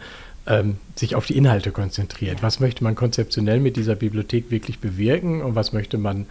ähm, 0.47 0.77
sich 0.95 1.15
auf 1.15 1.25
die 1.25 1.37
Inhalte 1.37 1.71
konzentriert. 1.71 2.37
Ja. 2.37 2.43
Was 2.43 2.59
möchte 2.59 2.83
man 2.83 2.95
konzeptionell 2.95 3.59
mit 3.59 3.77
dieser 3.77 3.95
Bibliothek 3.95 4.51
wirklich 4.51 4.79
bewirken 4.79 5.41
und 5.41 5.55
was 5.55 5.73
möchte 5.73 5.97
man 5.97 6.25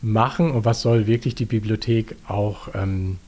machen 0.00 0.50
und 0.50 0.64
was 0.64 0.82
soll 0.82 1.06
wirklich 1.06 1.34
die 1.34 1.44
Bibliothek 1.44 2.16
auch 2.26 2.68
ähm, 2.74 3.18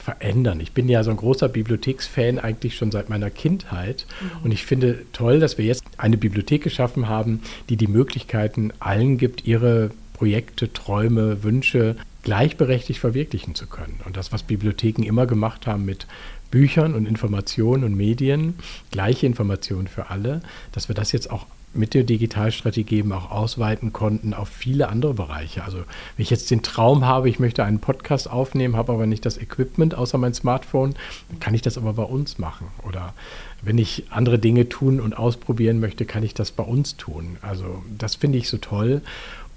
verändern. 0.00 0.60
Ich 0.60 0.72
bin 0.72 0.88
ja 0.88 1.02
so 1.04 1.10
ein 1.10 1.16
großer 1.16 1.48
Bibliotheksfan 1.48 2.38
eigentlich 2.38 2.76
schon 2.76 2.90
seit 2.90 3.08
meiner 3.08 3.30
Kindheit 3.30 4.06
mhm. 4.20 4.44
und 4.44 4.50
ich 4.52 4.64
finde 4.64 5.00
toll, 5.12 5.40
dass 5.40 5.58
wir 5.58 5.64
jetzt 5.64 5.84
eine 5.98 6.16
Bibliothek 6.16 6.62
geschaffen 6.62 7.08
haben, 7.08 7.42
die 7.68 7.76
die 7.76 7.86
Möglichkeiten 7.86 8.72
allen 8.80 9.18
gibt, 9.18 9.46
ihre 9.46 9.90
Projekte, 10.14 10.72
Träume, 10.72 11.42
Wünsche 11.42 11.96
gleichberechtigt 12.22 13.00
verwirklichen 13.00 13.54
zu 13.54 13.66
können. 13.66 14.00
Und 14.04 14.16
das, 14.16 14.32
was 14.32 14.42
Bibliotheken 14.42 15.02
immer 15.04 15.26
gemacht 15.26 15.66
haben 15.66 15.84
mit 15.84 16.06
Büchern 16.50 16.94
und 16.94 17.06
Informationen 17.06 17.84
und 17.84 17.96
Medien, 17.96 18.54
gleiche 18.90 19.26
Informationen 19.26 19.86
für 19.86 20.10
alle, 20.10 20.42
dass 20.72 20.88
wir 20.88 20.94
das 20.94 21.12
jetzt 21.12 21.30
auch 21.30 21.46
mit 21.72 21.94
der 21.94 22.02
Digitalstrategie 22.02 22.98
eben 22.98 23.12
auch 23.12 23.30
ausweiten 23.30 23.92
konnten 23.92 24.34
auf 24.34 24.48
viele 24.48 24.88
andere 24.88 25.14
Bereiche. 25.14 25.64
Also 25.64 25.78
wenn 25.78 26.22
ich 26.22 26.30
jetzt 26.30 26.50
den 26.50 26.62
Traum 26.62 27.04
habe, 27.04 27.28
ich 27.28 27.38
möchte 27.38 27.64
einen 27.64 27.78
Podcast 27.78 28.28
aufnehmen, 28.28 28.76
habe 28.76 28.92
aber 28.92 29.06
nicht 29.06 29.24
das 29.24 29.38
Equipment 29.38 29.94
außer 29.94 30.18
mein 30.18 30.34
Smartphone, 30.34 30.94
kann 31.38 31.54
ich 31.54 31.62
das 31.62 31.78
aber 31.78 31.92
bei 31.92 32.02
uns 32.02 32.38
machen. 32.38 32.66
Oder 32.86 33.14
wenn 33.62 33.78
ich 33.78 34.04
andere 34.10 34.38
Dinge 34.38 34.68
tun 34.68 35.00
und 35.00 35.16
ausprobieren 35.16 35.80
möchte, 35.80 36.04
kann 36.04 36.22
ich 36.22 36.34
das 36.34 36.50
bei 36.50 36.64
uns 36.64 36.96
tun. 36.96 37.36
Also 37.42 37.82
das 37.96 38.16
finde 38.16 38.38
ich 38.38 38.48
so 38.48 38.58
toll. 38.58 39.02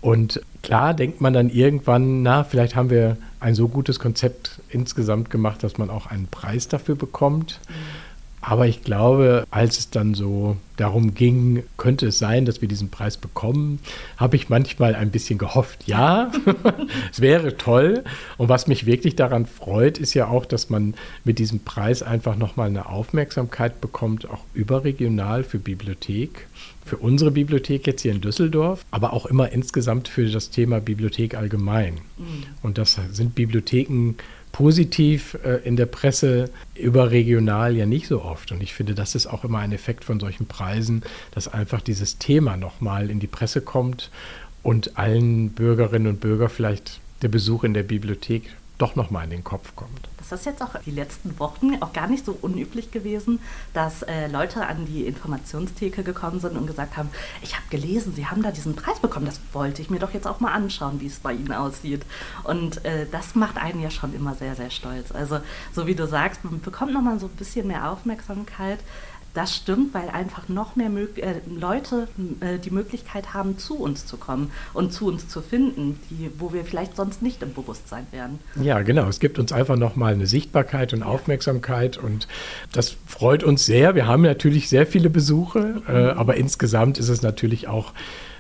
Und 0.02 0.42
klar 0.62 0.94
denkt 0.94 1.22
man 1.22 1.32
dann 1.32 1.50
irgendwann, 1.50 2.24
na, 2.24 2.44
vielleicht 2.44 2.76
haben 2.76 2.90
wir 2.90 3.18
ein 3.40 3.56
so 3.56 3.70
gutes 3.70 4.00
Konzept 4.00 4.60
insgesamt 4.70 5.30
gemacht, 5.30 5.64
dass 5.64 5.78
man 5.78 5.90
auch 5.90 6.08
einen 6.08 6.28
Preis 6.28 6.68
dafür 6.68 6.96
bekommt. 6.96 7.60
Mhm. 7.70 7.74
Aber 8.46 8.68
ich 8.68 8.84
glaube, 8.84 9.48
als 9.52 9.80
es 9.80 9.90
dann 9.90 10.16
so 10.16 10.58
darum 10.76 11.14
ging, 11.14 11.64
könnte 11.78 12.08
es 12.08 12.20
sein, 12.20 12.44
dass 12.44 12.60
wir 12.60 12.68
diesen 12.68 12.90
Preis 12.90 13.16
bekommen, 13.16 13.80
habe 14.18 14.36
ich 14.36 14.50
manchmal 14.50 14.96
ein 14.96 15.12
bisschen 15.12 15.40
gehofft, 15.40 15.88
ja, 15.88 16.30
es 17.12 17.22
wäre 17.22 17.56
toll. 17.56 18.04
Und 18.38 18.50
was 18.50 18.68
mich 18.68 18.86
wirklich 18.86 19.16
daran 19.16 19.46
freut, 19.46 19.98
ist 19.98 20.14
ja 20.14 20.28
auch, 20.28 20.46
dass 20.46 20.70
man 20.70 20.94
mit 21.24 21.40
diesem 21.40 21.62
Preis 21.62 22.04
einfach 22.04 22.36
nochmal 22.36 22.68
eine 22.68 22.90
Aufmerksamkeit 22.90 23.80
bekommt, 23.80 24.30
auch 24.30 24.44
überregional 24.54 25.46
für 25.46 25.60
Bibliothek, 25.60 26.48
für 26.84 26.98
unsere 26.98 27.32
Bibliothek 27.32 27.88
jetzt 27.88 28.02
hier 28.02 28.12
in 28.12 28.20
Düsseldorf, 28.20 28.84
aber 28.92 29.14
auch 29.14 29.26
immer 29.26 29.54
insgesamt 29.54 30.10
für 30.10 30.26
das 30.30 30.50
Thema 30.50 30.82
Bibliothek 30.82 31.36
allgemein. 31.36 31.94
Mhm. 32.18 32.44
Und 32.62 32.78
das 32.78 33.00
sind 33.14 33.36
Bibliotheken, 33.36 34.16
positiv 34.54 35.38
äh, 35.44 35.58
in 35.68 35.76
der 35.76 35.88
Presse 35.88 36.50
überregional 36.76 37.76
ja 37.76 37.86
nicht 37.86 38.08
so 38.08 38.22
oft. 38.22 38.54
Und 38.54 38.64
ich 38.64 38.74
finde, 38.74 38.96
das 38.96 39.16
ist 39.16 39.28
auch 39.28 39.44
immer 39.44 39.58
ein 39.58 39.74
Effekt 39.74 40.06
von 40.06 40.22
solchen 40.22 40.46
Preisen, 40.46 41.02
dass 41.32 41.50
einfach 41.50 41.82
dieses 41.82 42.20
Thema 42.20 42.56
nochmal 42.56 43.10
in 43.10 43.20
die 43.20 43.28
Presse 43.28 43.60
kommt 43.60 44.10
und 44.62 44.98
allen 44.98 45.50
Bürgerinnen 45.50 46.08
und 46.08 46.22
Bürgern 46.22 46.50
vielleicht 46.50 47.02
der 47.22 47.28
Besuch 47.28 47.66
in 47.66 47.74
der 47.74 47.84
Bibliothek 47.84 48.44
doch 48.78 48.96
nochmal 48.96 49.26
in 49.26 49.30
den 49.30 49.44
Kopf 49.44 49.76
kommt. 49.76 50.10
Das 50.18 50.32
ist 50.32 50.46
jetzt 50.46 50.62
auch 50.62 50.76
die 50.86 50.92
letzten 50.92 51.38
Wochen 51.40 51.82
auch 51.82 51.94
gar 51.94 52.08
nicht 52.08 52.26
so 52.26 52.38
unüblich 52.42 52.92
gewesen, 52.92 53.40
dass 53.74 54.04
äh, 54.04 54.28
Leute 54.28 54.66
an 54.66 54.86
die 54.86 55.06
Informationstheke 55.06 56.04
gekommen 56.04 56.40
sind 56.40 56.58
und 56.58 56.66
gesagt 56.66 56.98
haben, 56.98 57.10
ich 57.42 57.56
habe 57.56 57.66
gelesen, 57.70 58.14
Sie 58.16 58.26
haben 58.26 58.42
da 58.42 58.52
diesen 58.52 58.76
Preis 58.76 59.00
bekommen, 59.00 59.26
das 59.26 59.40
wollte 59.52 59.82
ich 59.82 59.90
mir 59.90 60.00
doch 60.00 60.14
jetzt 60.14 60.28
auch 60.28 60.40
mal 60.40 60.54
anschauen, 60.54 61.02
wie 61.02 61.08
es 61.08 61.20
bei 61.20 61.34
Ihnen 61.34 61.52
aussieht. 61.52 62.04
Und 62.44 62.84
äh, 62.86 63.06
das 63.12 63.36
macht 63.36 63.58
einen 63.58 63.82
ja 63.82 63.92
schon 63.92 64.16
immer 64.16 64.34
sehr, 64.36 64.56
sehr 64.56 64.70
stolz. 64.70 65.12
Also 65.12 65.40
so 65.74 65.86
wie 65.88 65.96
du 65.96 66.08
sagst, 66.08 66.44
man 66.44 66.62
bekommt 66.62 66.94
nochmal 66.94 67.20
so 67.20 67.28
ein 67.28 67.36
bisschen 67.36 67.68
mehr 67.68 67.92
Aufmerksamkeit. 67.92 68.80
Das 69.34 69.56
stimmt, 69.56 69.96
weil 69.96 70.10
einfach 70.10 70.48
noch 70.48 70.76
mehr 70.76 70.90
äh, 70.90 71.36
Leute 71.50 72.08
äh, 72.40 72.60
die 72.60 72.70
Möglichkeit 72.70 73.34
haben, 73.34 73.58
zu 73.58 73.78
uns 73.78 74.06
zu 74.06 74.18
kommen 74.18 74.52
und 74.74 74.94
zu 74.94 75.08
uns 75.08 75.28
zu 75.28 75.42
finden, 75.42 76.00
die, 76.12 76.30
wo 76.38 76.54
wir 76.54 76.64
vielleicht 76.64 76.96
sonst 76.96 77.24
nicht 77.24 77.42
im 77.42 77.52
Bewusstsein 77.54 78.06
wären. 78.12 78.38
Ja, 78.62 78.82
genau. 78.84 79.08
Es 79.08 79.20
gibt 79.20 79.40
uns 79.40 79.52
einfach 79.52 79.76
nochmal 79.76 80.14
eine 80.14 80.28
Sichtbarkeit 80.28 80.94
und 80.94 81.00
ja. 81.00 81.06
Aufmerksamkeit 81.08 81.98
und 81.98 82.28
das 82.72 82.96
freut 83.08 83.44
uns 83.44 83.66
sehr. 83.66 83.96
Wir 83.96 84.06
haben 84.06 84.22
natürlich 84.22 84.70
sehr 84.70 84.86
viele 84.86 85.10
Besuche, 85.10 85.82
äh, 85.88 85.92
mhm. 85.92 85.98
äh, 85.98 86.10
aber 86.12 86.36
insgesamt 86.36 87.00
ist 87.00 87.10
es 87.10 87.24
natürlich 87.24 87.68
auch 87.68 87.94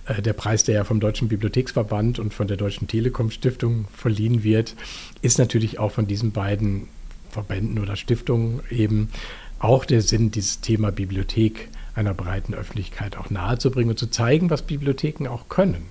äh, 0.05 0.21
der 0.21 0.33
Preis, 0.33 0.63
der 0.63 0.75
ja 0.75 0.83
vom 0.83 0.99
Deutschen 0.99 1.27
Bibliotheksverband 1.27 2.19
und 2.19 2.35
von 2.35 2.47
der 2.47 2.57
Deutschen 2.57 2.87
Telekom 2.87 3.31
Stiftung 3.31 3.85
verliehen 3.95 4.43
wird, 4.43 4.75
ist 5.23 5.39
natürlich 5.39 5.79
auch 5.79 5.91
von 5.91 6.05
diesen 6.05 6.33
beiden 6.33 6.87
Verbänden 7.31 7.79
oder 7.79 7.95
Stiftungen 7.95 8.61
eben 8.69 9.09
auch 9.63 9.85
der 9.85 10.01
Sinn, 10.01 10.31
dieses 10.31 10.61
Thema 10.61 10.91
Bibliothek 10.91 11.69
einer 11.95 12.13
breiten 12.13 12.53
Öffentlichkeit 12.53 13.17
auch 13.17 13.29
nahezubringen 13.29 13.91
und 13.91 13.99
zu 13.99 14.07
zeigen, 14.07 14.49
was 14.49 14.63
Bibliotheken 14.63 15.27
auch 15.27 15.47
können. 15.47 15.85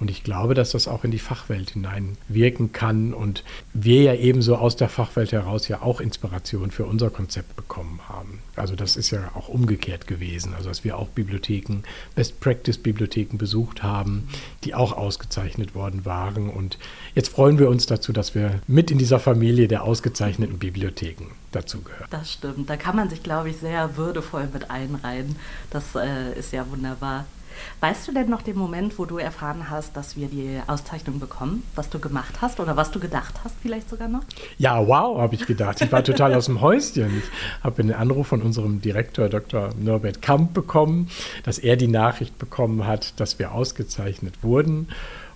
Und 0.00 0.10
ich 0.10 0.22
glaube, 0.22 0.54
dass 0.54 0.70
das 0.70 0.86
auch 0.86 1.02
in 1.04 1.10
die 1.10 1.18
Fachwelt 1.18 1.70
hineinwirken 1.70 2.72
kann 2.72 3.12
und 3.12 3.42
wir 3.74 4.02
ja 4.02 4.14
ebenso 4.14 4.56
aus 4.56 4.76
der 4.76 4.88
Fachwelt 4.88 5.32
heraus 5.32 5.66
ja 5.68 5.82
auch 5.82 6.00
Inspiration 6.00 6.70
für 6.70 6.86
unser 6.86 7.10
Konzept 7.10 7.56
bekommen 7.56 8.00
haben. 8.08 8.40
Also 8.54 8.76
das 8.76 8.96
ist 8.96 9.10
ja 9.10 9.30
auch 9.34 9.48
umgekehrt 9.48 10.06
gewesen, 10.06 10.54
also 10.54 10.68
dass 10.68 10.84
wir 10.84 10.98
auch 10.98 11.08
Bibliotheken, 11.08 11.82
Best-Practice-Bibliotheken 12.14 13.38
besucht 13.38 13.82
haben, 13.82 14.28
die 14.64 14.74
auch 14.74 14.92
ausgezeichnet 14.92 15.74
worden 15.74 16.04
waren. 16.04 16.48
Und 16.48 16.78
jetzt 17.14 17.30
freuen 17.30 17.58
wir 17.58 17.68
uns 17.68 17.86
dazu, 17.86 18.12
dass 18.12 18.34
wir 18.34 18.60
mit 18.68 18.90
in 18.90 18.98
dieser 18.98 19.18
Familie 19.18 19.66
der 19.66 19.82
ausgezeichneten 19.82 20.58
Bibliotheken 20.58 21.26
dazugehören. 21.50 22.06
Das 22.10 22.32
stimmt, 22.32 22.70
da 22.70 22.76
kann 22.76 22.94
man 22.94 23.10
sich, 23.10 23.22
glaube 23.22 23.50
ich, 23.50 23.56
sehr 23.56 23.96
würdevoll 23.96 24.48
mit 24.52 24.70
einreihen. 24.70 25.36
Das 25.70 25.94
äh, 25.94 26.38
ist 26.38 26.52
ja 26.52 26.68
wunderbar. 26.70 27.26
Weißt 27.80 28.08
du 28.08 28.12
denn 28.12 28.28
noch 28.28 28.42
den 28.42 28.56
Moment, 28.56 28.98
wo 28.98 29.04
du 29.04 29.18
erfahren 29.18 29.70
hast, 29.70 29.96
dass 29.96 30.16
wir 30.16 30.28
die 30.28 30.60
Auszeichnung 30.66 31.20
bekommen, 31.20 31.62
was 31.74 31.88
du 31.90 31.98
gemacht 31.98 32.40
hast 32.40 32.60
oder 32.60 32.76
was 32.76 32.90
du 32.90 33.00
gedacht 33.00 33.34
hast 33.44 33.54
vielleicht 33.62 33.88
sogar 33.88 34.08
noch? 34.08 34.22
Ja, 34.58 34.86
wow, 34.86 35.18
habe 35.18 35.34
ich 35.34 35.46
gedacht. 35.46 35.80
Ich 35.80 35.92
war 35.92 36.02
total 36.02 36.34
aus 36.34 36.46
dem 36.46 36.60
Häuschen. 36.60 37.18
Ich 37.18 37.64
habe 37.64 37.82
einen 37.82 37.92
Anruf 37.92 38.28
von 38.28 38.42
unserem 38.42 38.80
Direktor 38.80 39.28
Dr. 39.28 39.70
Norbert 39.78 40.22
Kamp 40.22 40.54
bekommen, 40.54 41.08
dass 41.44 41.58
er 41.58 41.76
die 41.76 41.88
Nachricht 41.88 42.38
bekommen 42.38 42.86
hat, 42.86 43.18
dass 43.20 43.38
wir 43.38 43.52
ausgezeichnet 43.52 44.34
wurden. 44.42 44.88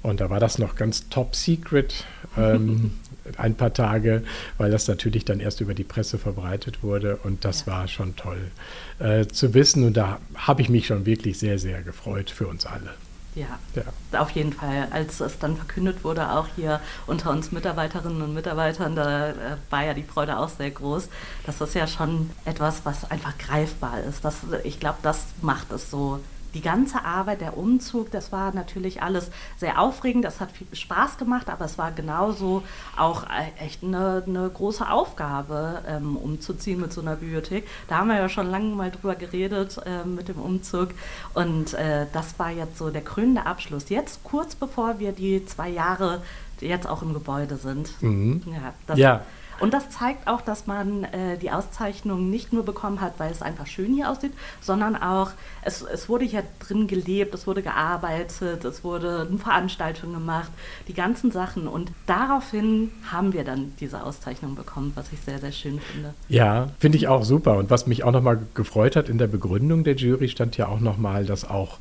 Und 0.02 0.20
da 0.20 0.30
war 0.30 0.40
das 0.40 0.58
noch 0.58 0.74
ganz 0.74 1.08
top 1.08 1.36
secret. 1.36 2.04
Ähm, 2.36 2.92
ein 3.36 3.54
paar 3.54 3.72
Tage, 3.72 4.22
weil 4.58 4.70
das 4.70 4.88
natürlich 4.88 5.24
dann 5.24 5.40
erst 5.40 5.60
über 5.60 5.74
die 5.74 5.84
Presse 5.84 6.18
verbreitet 6.18 6.82
wurde 6.82 7.16
und 7.22 7.44
das 7.44 7.66
ja. 7.66 7.72
war 7.72 7.88
schon 7.88 8.16
toll 8.16 8.50
äh, 8.98 9.26
zu 9.26 9.54
wissen 9.54 9.84
und 9.84 9.96
da 9.96 10.18
habe 10.34 10.62
ich 10.62 10.68
mich 10.68 10.86
schon 10.86 11.06
wirklich 11.06 11.38
sehr, 11.38 11.58
sehr 11.58 11.82
gefreut 11.82 12.30
für 12.30 12.46
uns 12.46 12.66
alle. 12.66 12.90
Ja, 13.34 13.58
ja, 13.74 14.20
auf 14.20 14.30
jeden 14.30 14.52
Fall. 14.52 14.88
Als 14.90 15.20
es 15.20 15.38
dann 15.38 15.56
verkündet 15.56 16.04
wurde, 16.04 16.32
auch 16.32 16.48
hier 16.54 16.80
unter 17.06 17.30
uns 17.30 17.50
Mitarbeiterinnen 17.50 18.20
und 18.20 18.34
Mitarbeitern, 18.34 18.94
da 18.94 19.30
äh, 19.30 19.34
war 19.70 19.84
ja 19.84 19.94
die 19.94 20.02
Freude 20.02 20.38
auch 20.38 20.50
sehr 20.50 20.70
groß. 20.70 21.08
Das 21.46 21.58
ist 21.62 21.74
ja 21.74 21.86
schon 21.86 22.28
etwas, 22.44 22.84
was 22.84 23.10
einfach 23.10 23.38
greifbar 23.38 24.02
ist. 24.02 24.22
Das, 24.22 24.36
ich 24.64 24.80
glaube, 24.80 24.98
das 25.00 25.24
macht 25.40 25.72
es 25.72 25.90
so 25.90 26.20
die 26.54 26.60
ganze 26.60 27.04
Arbeit, 27.04 27.40
der 27.40 27.56
Umzug, 27.56 28.10
das 28.10 28.32
war 28.32 28.54
natürlich 28.54 29.02
alles 29.02 29.30
sehr 29.56 29.80
aufregend, 29.80 30.24
das 30.24 30.40
hat 30.40 30.52
viel 30.52 30.66
Spaß 30.72 31.18
gemacht, 31.18 31.48
aber 31.48 31.64
es 31.64 31.78
war 31.78 31.92
genauso 31.92 32.62
auch 32.96 33.24
äh, 33.24 33.64
echt 33.64 33.82
eine, 33.82 34.22
eine 34.26 34.50
große 34.50 34.88
Aufgabe, 34.88 35.82
ähm, 35.88 36.16
umzuziehen 36.16 36.80
mit 36.80 36.92
so 36.92 37.00
einer 37.00 37.16
Bibliothek. 37.16 37.66
Da 37.88 37.98
haben 37.98 38.08
wir 38.08 38.16
ja 38.16 38.28
schon 38.28 38.50
lange 38.50 38.74
mal 38.74 38.90
drüber 38.90 39.14
geredet 39.14 39.78
äh, 39.84 40.06
mit 40.06 40.28
dem 40.28 40.40
Umzug 40.40 40.90
und 41.34 41.74
äh, 41.74 42.06
das 42.12 42.38
war 42.38 42.50
jetzt 42.50 42.78
so 42.78 42.90
der 42.90 43.02
krönende 43.02 43.46
Abschluss. 43.46 43.88
Jetzt 43.88 44.22
kurz 44.24 44.54
bevor 44.54 44.98
wir 44.98 45.12
die 45.12 45.44
zwei 45.46 45.68
Jahre 45.68 46.22
jetzt 46.60 46.86
auch 46.86 47.02
im 47.02 47.12
Gebäude 47.12 47.56
sind. 47.56 47.90
Mhm. 48.02 48.42
Ja, 48.46 48.74
das, 48.86 48.98
ja. 48.98 49.22
Und 49.60 49.74
das 49.74 49.90
zeigt 49.90 50.28
auch, 50.28 50.40
dass 50.40 50.66
man 50.66 51.04
äh, 51.04 51.38
die 51.38 51.50
Auszeichnung 51.50 52.30
nicht 52.30 52.52
nur 52.52 52.64
bekommen 52.64 53.00
hat, 53.00 53.14
weil 53.18 53.30
es 53.30 53.42
einfach 53.42 53.66
schön 53.66 53.94
hier 53.94 54.10
aussieht, 54.10 54.32
sondern 54.60 54.96
auch, 54.96 55.30
es, 55.62 55.82
es 55.82 56.08
wurde 56.08 56.24
hier 56.24 56.44
drin 56.60 56.86
gelebt, 56.86 57.34
es 57.34 57.46
wurde 57.46 57.62
gearbeitet, 57.62 58.64
es 58.64 58.84
wurde 58.84 59.26
eine 59.28 59.38
Veranstaltung 59.38 60.12
gemacht, 60.12 60.50
die 60.88 60.94
ganzen 60.94 61.30
Sachen. 61.30 61.68
Und 61.68 61.92
daraufhin 62.06 62.90
haben 63.10 63.32
wir 63.32 63.44
dann 63.44 63.72
diese 63.80 64.04
Auszeichnung 64.04 64.54
bekommen, 64.54 64.92
was 64.94 65.12
ich 65.12 65.20
sehr, 65.20 65.38
sehr 65.38 65.52
schön 65.52 65.80
finde. 65.80 66.14
Ja, 66.28 66.70
finde 66.78 66.98
ich 66.98 67.08
auch 67.08 67.24
super. 67.24 67.56
Und 67.56 67.70
was 67.70 67.86
mich 67.86 68.04
auch 68.04 68.12
nochmal 68.12 68.40
gefreut 68.54 68.96
hat 68.96 69.08
in 69.08 69.18
der 69.18 69.26
Begründung 69.26 69.84
der 69.84 69.96
Jury, 69.96 70.28
stand 70.28 70.56
ja 70.56 70.68
auch 70.68 70.80
nochmal, 70.80 71.24
dass 71.24 71.48
auch 71.48 71.78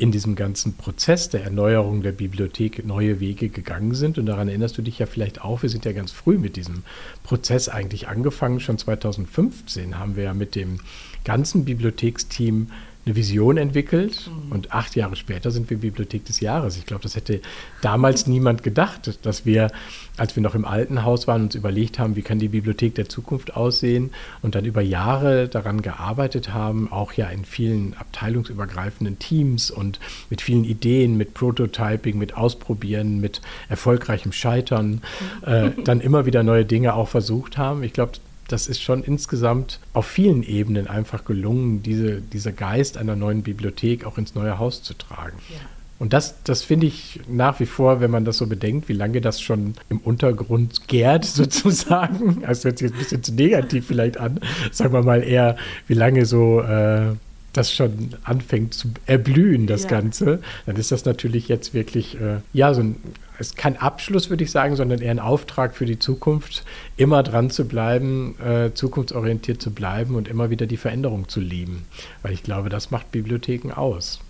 in 0.00 0.12
diesem 0.12 0.34
ganzen 0.34 0.78
Prozess 0.78 1.28
der 1.28 1.44
Erneuerung 1.44 2.02
der 2.02 2.12
Bibliothek 2.12 2.86
neue 2.86 3.20
Wege 3.20 3.50
gegangen 3.50 3.94
sind. 3.94 4.16
Und 4.16 4.24
daran 4.24 4.48
erinnerst 4.48 4.78
du 4.78 4.82
dich 4.82 4.98
ja 4.98 5.04
vielleicht 5.04 5.42
auch, 5.42 5.60
wir 5.60 5.68
sind 5.68 5.84
ja 5.84 5.92
ganz 5.92 6.10
früh 6.10 6.38
mit 6.38 6.56
diesem 6.56 6.84
Prozess 7.22 7.68
eigentlich 7.68 8.08
angefangen. 8.08 8.60
Schon 8.60 8.78
2015 8.78 9.98
haben 9.98 10.16
wir 10.16 10.24
ja 10.24 10.32
mit 10.32 10.54
dem 10.54 10.80
ganzen 11.24 11.66
Bibliotheksteam 11.66 12.68
eine 13.10 13.16
Vision 13.16 13.56
entwickelt 13.56 14.28
mhm. 14.28 14.52
und 14.52 14.72
acht 14.72 14.94
Jahre 14.94 15.16
später 15.16 15.50
sind 15.50 15.68
wir 15.68 15.78
Bibliothek 15.78 16.24
des 16.24 16.40
Jahres. 16.40 16.76
Ich 16.76 16.86
glaube, 16.86 17.02
das 17.02 17.16
hätte 17.16 17.40
damals 17.82 18.26
niemand 18.26 18.62
gedacht, 18.62 19.18
dass 19.22 19.44
wir, 19.44 19.72
als 20.16 20.36
wir 20.36 20.42
noch 20.42 20.54
im 20.54 20.64
alten 20.64 21.02
Haus 21.04 21.26
waren, 21.26 21.42
uns 21.42 21.56
überlegt 21.56 21.98
haben, 21.98 22.14
wie 22.14 22.22
kann 22.22 22.38
die 22.38 22.48
Bibliothek 22.48 22.94
der 22.94 23.08
Zukunft 23.08 23.56
aussehen 23.56 24.10
und 24.42 24.54
dann 24.54 24.64
über 24.64 24.80
Jahre 24.80 25.48
daran 25.48 25.82
gearbeitet 25.82 26.54
haben, 26.54 26.90
auch 26.92 27.12
ja 27.12 27.28
in 27.28 27.44
vielen 27.44 27.94
abteilungsübergreifenden 27.94 29.18
Teams 29.18 29.70
und 29.70 29.98
mit 30.30 30.40
vielen 30.40 30.64
Ideen, 30.64 31.16
mit 31.16 31.34
Prototyping, 31.34 32.16
mit 32.16 32.36
Ausprobieren, 32.36 33.20
mit 33.20 33.40
erfolgreichem 33.68 34.32
Scheitern, 34.32 35.02
äh, 35.44 35.70
dann 35.84 36.00
immer 36.00 36.26
wieder 36.26 36.44
neue 36.44 36.64
Dinge 36.64 36.94
auch 36.94 37.08
versucht 37.08 37.58
haben. 37.58 37.82
Ich 37.82 37.92
glaube, 37.92 38.12
das 38.52 38.66
ist 38.66 38.82
schon 38.82 39.02
insgesamt 39.02 39.80
auf 39.92 40.06
vielen 40.06 40.42
Ebenen 40.42 40.86
einfach 40.86 41.24
gelungen, 41.24 41.82
diese, 41.82 42.20
dieser 42.20 42.52
Geist 42.52 42.96
einer 42.96 43.16
neuen 43.16 43.42
Bibliothek 43.42 44.04
auch 44.04 44.18
ins 44.18 44.34
neue 44.34 44.58
Haus 44.58 44.82
zu 44.82 44.94
tragen. 44.94 45.38
Ja. 45.50 45.56
Und 46.00 46.14
das, 46.14 46.42
das 46.44 46.62
finde 46.62 46.86
ich 46.86 47.20
nach 47.28 47.60
wie 47.60 47.66
vor, 47.66 48.00
wenn 48.00 48.10
man 48.10 48.24
das 48.24 48.38
so 48.38 48.46
bedenkt, 48.46 48.88
wie 48.88 48.94
lange 48.94 49.20
das 49.20 49.38
schon 49.40 49.74
im 49.90 49.98
Untergrund 49.98 50.88
gärt, 50.88 51.24
sozusagen. 51.26 52.40
Das 52.40 52.64
hört 52.64 52.78
sich 52.78 52.88
jetzt 52.88 52.96
ein 52.96 52.98
bisschen 52.98 53.22
zu 53.22 53.34
negativ 53.34 53.86
vielleicht 53.86 54.16
an. 54.16 54.40
Sagen 54.72 54.94
wir 54.94 55.02
mal 55.02 55.22
eher, 55.22 55.56
wie 55.86 55.94
lange 55.94 56.24
so 56.24 56.62
äh, 56.62 57.12
das 57.52 57.72
schon 57.72 58.10
anfängt 58.24 58.74
zu 58.74 58.88
erblühen, 59.06 59.66
das 59.66 59.84
ja. 59.84 59.88
Ganze, 59.88 60.40
dann 60.66 60.76
ist 60.76 60.92
das 60.92 61.04
natürlich 61.04 61.48
jetzt 61.48 61.74
wirklich, 61.74 62.20
äh, 62.20 62.38
ja, 62.52 62.72
so 62.74 62.82
ein, 62.82 62.96
ist 63.38 63.56
kein 63.56 63.76
Abschluss, 63.78 64.30
würde 64.30 64.44
ich 64.44 64.50
sagen, 64.50 64.76
sondern 64.76 65.00
eher 65.00 65.10
ein 65.10 65.18
Auftrag 65.18 65.74
für 65.74 65.86
die 65.86 65.98
Zukunft, 65.98 66.64
immer 66.96 67.22
dran 67.22 67.50
zu 67.50 67.66
bleiben, 67.66 68.36
äh, 68.40 68.72
zukunftsorientiert 68.74 69.60
zu 69.60 69.70
bleiben 69.70 70.14
und 70.14 70.28
immer 70.28 70.50
wieder 70.50 70.66
die 70.66 70.76
Veränderung 70.76 71.28
zu 71.28 71.40
lieben. 71.40 71.86
Weil 72.22 72.32
ich 72.32 72.42
glaube, 72.42 72.68
das 72.68 72.90
macht 72.90 73.10
Bibliotheken 73.10 73.72
aus. 73.72 74.20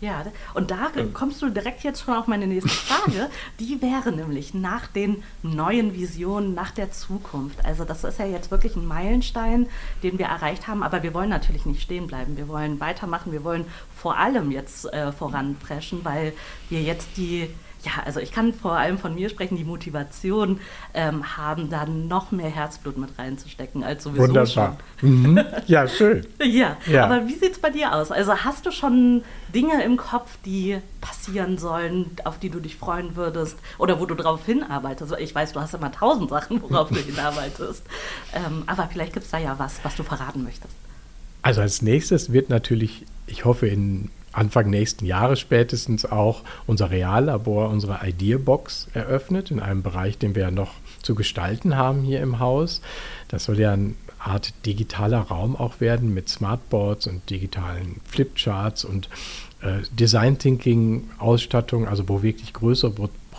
Ja, 0.00 0.24
und 0.54 0.70
da 0.70 0.90
kommst 1.12 1.42
du 1.42 1.50
direkt 1.50 1.84
jetzt 1.84 2.02
schon 2.02 2.14
auf 2.14 2.26
meine 2.26 2.46
nächste 2.46 2.70
Frage. 2.70 3.28
Die 3.60 3.82
wäre 3.82 4.12
nämlich 4.12 4.54
nach 4.54 4.86
den 4.86 5.22
neuen 5.42 5.94
Visionen, 5.94 6.54
nach 6.54 6.70
der 6.70 6.90
Zukunft. 6.90 7.62
Also 7.66 7.84
das 7.84 8.04
ist 8.04 8.18
ja 8.18 8.24
jetzt 8.24 8.50
wirklich 8.50 8.76
ein 8.76 8.86
Meilenstein, 8.86 9.68
den 10.02 10.18
wir 10.18 10.26
erreicht 10.26 10.68
haben, 10.68 10.82
aber 10.82 11.02
wir 11.02 11.12
wollen 11.12 11.28
natürlich 11.28 11.66
nicht 11.66 11.82
stehen 11.82 12.06
bleiben. 12.06 12.38
Wir 12.38 12.48
wollen 12.48 12.80
weitermachen, 12.80 13.30
wir 13.30 13.44
wollen 13.44 13.66
vor 13.94 14.16
allem 14.16 14.50
jetzt 14.50 14.90
äh, 14.90 15.12
voranpreschen, 15.12 16.02
weil 16.02 16.32
wir 16.70 16.80
jetzt 16.80 17.18
die 17.18 17.50
ja, 17.82 18.02
also 18.04 18.20
ich 18.20 18.32
kann 18.32 18.52
vor 18.52 18.72
allem 18.72 18.98
von 18.98 19.14
mir 19.14 19.28
sprechen, 19.30 19.56
die 19.56 19.64
Motivation 19.64 20.60
ähm, 20.92 21.36
haben, 21.36 21.70
da 21.70 21.86
noch 21.86 22.30
mehr 22.30 22.50
Herzblut 22.50 22.98
mit 22.98 23.18
reinzustecken 23.18 23.84
als 23.84 24.04
sowieso 24.04 24.24
Wunderbar. 24.24 24.76
Mhm. 25.00 25.40
Ja, 25.66 25.86
schön. 25.86 26.26
ja. 26.42 26.76
ja, 26.86 27.04
aber 27.04 27.28
wie 27.28 27.34
sieht 27.34 27.52
es 27.52 27.58
bei 27.58 27.70
dir 27.70 27.94
aus? 27.94 28.10
Also 28.10 28.34
hast 28.34 28.66
du 28.66 28.70
schon 28.70 29.22
Dinge 29.54 29.82
im 29.84 29.96
Kopf, 29.96 30.30
die 30.44 30.78
passieren 31.00 31.58
sollen, 31.58 32.10
auf 32.24 32.38
die 32.38 32.50
du 32.50 32.60
dich 32.60 32.76
freuen 32.76 33.16
würdest 33.16 33.56
oder 33.78 34.00
wo 34.00 34.06
du 34.06 34.14
darauf 34.14 34.44
hinarbeitest? 34.44 35.14
Ich 35.18 35.34
weiß, 35.34 35.52
du 35.52 35.60
hast 35.60 35.74
immer 35.74 35.92
tausend 35.92 36.30
Sachen, 36.30 36.62
worauf 36.62 36.88
du 36.88 36.96
hinarbeitest. 37.00 37.82
Ähm, 38.34 38.64
aber 38.66 38.88
vielleicht 38.92 39.12
gibt 39.12 39.24
es 39.24 39.30
da 39.30 39.38
ja 39.38 39.58
was, 39.58 39.80
was 39.82 39.96
du 39.96 40.02
verraten 40.02 40.42
möchtest. 40.42 40.74
Also 41.42 41.60
als 41.60 41.82
nächstes 41.82 42.32
wird 42.32 42.50
natürlich, 42.50 43.06
ich 43.26 43.44
hoffe, 43.44 43.66
in 43.66 44.10
Anfang 44.32 44.70
nächsten 44.70 45.06
Jahres 45.06 45.40
spätestens 45.40 46.04
auch 46.04 46.42
unser 46.66 46.90
Reallabor, 46.90 47.68
unsere 47.68 48.00
Ideabox 48.06 48.88
eröffnet, 48.94 49.50
in 49.50 49.60
einem 49.60 49.82
Bereich, 49.82 50.18
den 50.18 50.34
wir 50.34 50.42
ja 50.42 50.50
noch 50.50 50.74
zu 51.02 51.14
gestalten 51.14 51.76
haben 51.76 52.02
hier 52.02 52.20
im 52.20 52.38
Haus. 52.38 52.80
Das 53.28 53.44
soll 53.44 53.58
ja 53.58 53.72
eine 53.72 53.94
Art 54.18 54.52
digitaler 54.66 55.20
Raum 55.20 55.56
auch 55.56 55.80
werden 55.80 56.12
mit 56.14 56.28
Smartboards 56.28 57.06
und 57.06 57.28
digitalen 57.30 58.00
Flipcharts 58.04 58.84
und 58.84 59.08
äh, 59.62 59.80
Design 59.92 60.38
Thinking 60.38 61.08
Ausstattung, 61.18 61.88
also 61.88 62.08
wo 62.08 62.22
wirklich 62.22 62.52
größere 62.52 62.90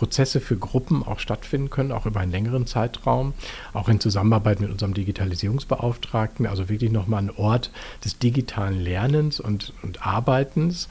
Prozesse 0.02 0.40
für 0.40 0.56
Gruppen 0.56 1.04
auch 1.04 1.20
stattfinden 1.20 1.70
können, 1.70 1.92
auch 1.92 2.06
über 2.06 2.18
einen 2.18 2.32
längeren 2.32 2.66
Zeitraum, 2.66 3.34
auch 3.72 3.88
in 3.88 4.00
Zusammenarbeit 4.00 4.58
mit 4.58 4.68
unserem 4.68 4.94
Digitalisierungsbeauftragten, 4.94 6.44
also 6.44 6.68
wirklich 6.68 6.90
nochmal 6.90 7.22
ein 7.22 7.30
Ort 7.30 7.70
des 8.04 8.18
digitalen 8.18 8.80
Lernens 8.80 9.38
und, 9.38 9.72
und 9.84 10.04
Arbeitens. 10.04 10.88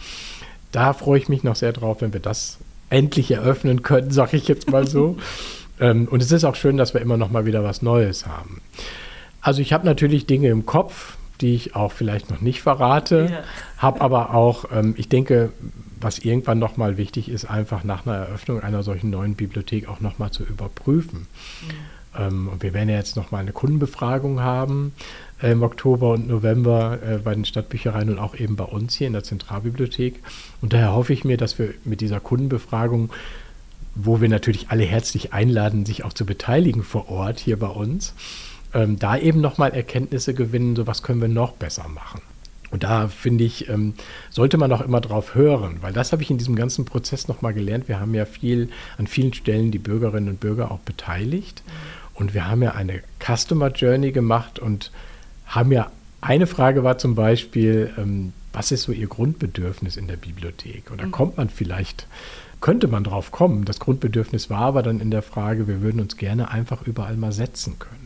Da 0.71 0.93
freue 0.93 1.19
ich 1.19 1.27
mich 1.27 1.43
noch 1.43 1.57
sehr 1.57 1.73
drauf, 1.73 1.99
wenn 1.99 2.13
wir 2.13 2.21
das 2.21 2.59
endlich 2.89 3.29
eröffnen 3.31 3.81
können, 3.81 4.11
sage 4.11 4.37
ich 4.37 4.47
jetzt 4.47 4.71
mal 4.71 4.87
so. 4.87 5.17
Ähm, 5.79 6.07
und 6.11 6.21
es 6.21 6.31
ist 6.31 6.43
auch 6.43 6.53
schön, 6.53 6.77
dass 6.77 6.93
wir 6.93 7.01
immer 7.01 7.17
noch 7.17 7.31
mal 7.31 7.47
wieder 7.47 7.63
was 7.63 7.81
Neues 7.81 8.27
haben. 8.27 8.61
Also 9.41 9.63
ich 9.63 9.73
habe 9.73 9.83
natürlich 9.83 10.27
Dinge 10.27 10.49
im 10.49 10.67
Kopf, 10.67 11.17
die 11.41 11.55
ich 11.55 11.75
auch 11.75 11.91
vielleicht 11.91 12.29
noch 12.29 12.41
nicht 12.41 12.61
verrate, 12.61 13.29
ja. 13.31 13.43
habe 13.77 14.01
aber 14.01 14.33
auch, 14.33 14.65
ähm, 14.71 14.93
ich 14.97 15.09
denke, 15.09 15.51
was 15.99 16.19
irgendwann 16.19 16.59
nochmal 16.59 16.97
wichtig 16.97 17.29
ist, 17.29 17.45
einfach 17.45 17.83
nach 17.83 18.05
einer 18.05 18.15
Eröffnung 18.15 18.61
einer 18.61 18.83
solchen 18.83 19.09
neuen 19.09 19.35
Bibliothek 19.35 19.87
auch 19.87 19.99
nochmal 19.99 20.31
zu 20.31 20.43
überprüfen. 20.43 21.27
Mhm. 21.61 21.67
Ähm, 22.19 22.47
und 22.49 22.63
wir 22.63 22.73
werden 22.73 22.89
ja 22.89 22.95
jetzt 22.95 23.15
nochmal 23.15 23.41
eine 23.41 23.51
Kundenbefragung 23.51 24.41
haben 24.41 24.93
äh, 25.41 25.51
im 25.51 25.63
Oktober 25.63 26.13
und 26.13 26.27
November 26.27 26.99
äh, 27.01 27.17
bei 27.17 27.33
den 27.33 27.45
Stadtbüchereien 27.45 28.09
und 28.09 28.19
auch 28.19 28.35
eben 28.35 28.55
bei 28.55 28.65
uns 28.65 28.95
hier 28.95 29.07
in 29.07 29.13
der 29.13 29.23
Zentralbibliothek. 29.23 30.19
Und 30.61 30.73
daher 30.73 30.93
hoffe 30.93 31.13
ich 31.13 31.23
mir, 31.23 31.37
dass 31.37 31.59
wir 31.59 31.73
mit 31.85 32.01
dieser 32.01 32.19
Kundenbefragung 32.19 33.11
wo 33.95 34.21
wir 34.21 34.29
natürlich 34.29 34.69
alle 34.69 34.83
herzlich 34.83 35.33
einladen, 35.33 35.85
sich 35.85 36.03
auch 36.05 36.13
zu 36.13 36.25
beteiligen 36.25 36.83
vor 36.83 37.09
Ort 37.09 37.39
hier 37.39 37.59
bei 37.59 37.67
uns, 37.67 38.13
ähm, 38.73 38.99
da 38.99 39.17
eben 39.17 39.41
nochmal 39.41 39.71
Erkenntnisse 39.71 40.33
gewinnen, 40.33 40.75
so 40.75 40.87
was 40.87 41.03
können 41.03 41.21
wir 41.21 41.27
noch 41.27 41.53
besser 41.53 41.87
machen. 41.87 42.21
Und 42.71 42.83
da 42.83 43.09
finde 43.09 43.43
ich, 43.43 43.67
ähm, 43.69 43.93
sollte 44.29 44.57
man 44.57 44.71
auch 44.71 44.81
immer 44.81 45.01
drauf 45.01 45.35
hören, 45.35 45.77
weil 45.81 45.91
das 45.91 46.13
habe 46.13 46.23
ich 46.23 46.31
in 46.31 46.37
diesem 46.37 46.55
ganzen 46.55 46.85
Prozess 46.85 47.27
nochmal 47.27 47.53
gelernt. 47.53 47.89
Wir 47.89 47.99
haben 47.99 48.13
ja 48.13 48.25
viel, 48.25 48.69
an 48.97 49.07
vielen 49.07 49.33
Stellen 49.33 49.71
die 49.71 49.79
Bürgerinnen 49.79 50.29
und 50.29 50.39
Bürger 50.39 50.71
auch 50.71 50.79
beteiligt. 50.79 51.63
Und 52.13 52.33
wir 52.33 52.47
haben 52.47 52.63
ja 52.63 52.71
eine 52.71 53.01
Customer 53.19 53.67
Journey 53.67 54.11
gemacht 54.11 54.59
und 54.59 54.91
haben 55.45 55.71
ja, 55.71 55.91
eine 56.21 56.47
Frage 56.47 56.83
war 56.83 56.97
zum 56.97 57.15
Beispiel, 57.15 57.91
ähm, 57.97 58.31
was 58.53 58.71
ist 58.71 58.83
so 58.83 58.91
Ihr 58.91 59.07
Grundbedürfnis 59.07 59.97
in 59.97 60.07
der 60.07 60.17
Bibliothek? 60.17 60.91
Und 60.91 61.01
da 61.01 61.07
mhm. 61.07 61.11
kommt 61.11 61.37
man 61.37 61.49
vielleicht, 61.49 62.07
könnte 62.61 62.87
man 62.87 63.03
drauf 63.03 63.31
kommen. 63.31 63.65
Das 63.65 63.79
Grundbedürfnis 63.79 64.49
war 64.49 64.61
aber 64.61 64.83
dann 64.83 65.01
in 65.01 65.11
der 65.11 65.23
Frage, 65.23 65.67
wir 65.67 65.81
würden 65.81 65.99
uns 65.99 66.15
gerne 66.15 66.51
einfach 66.51 66.83
überall 66.83 67.17
mal 67.17 67.31
setzen 67.31 67.79
können. 67.79 68.00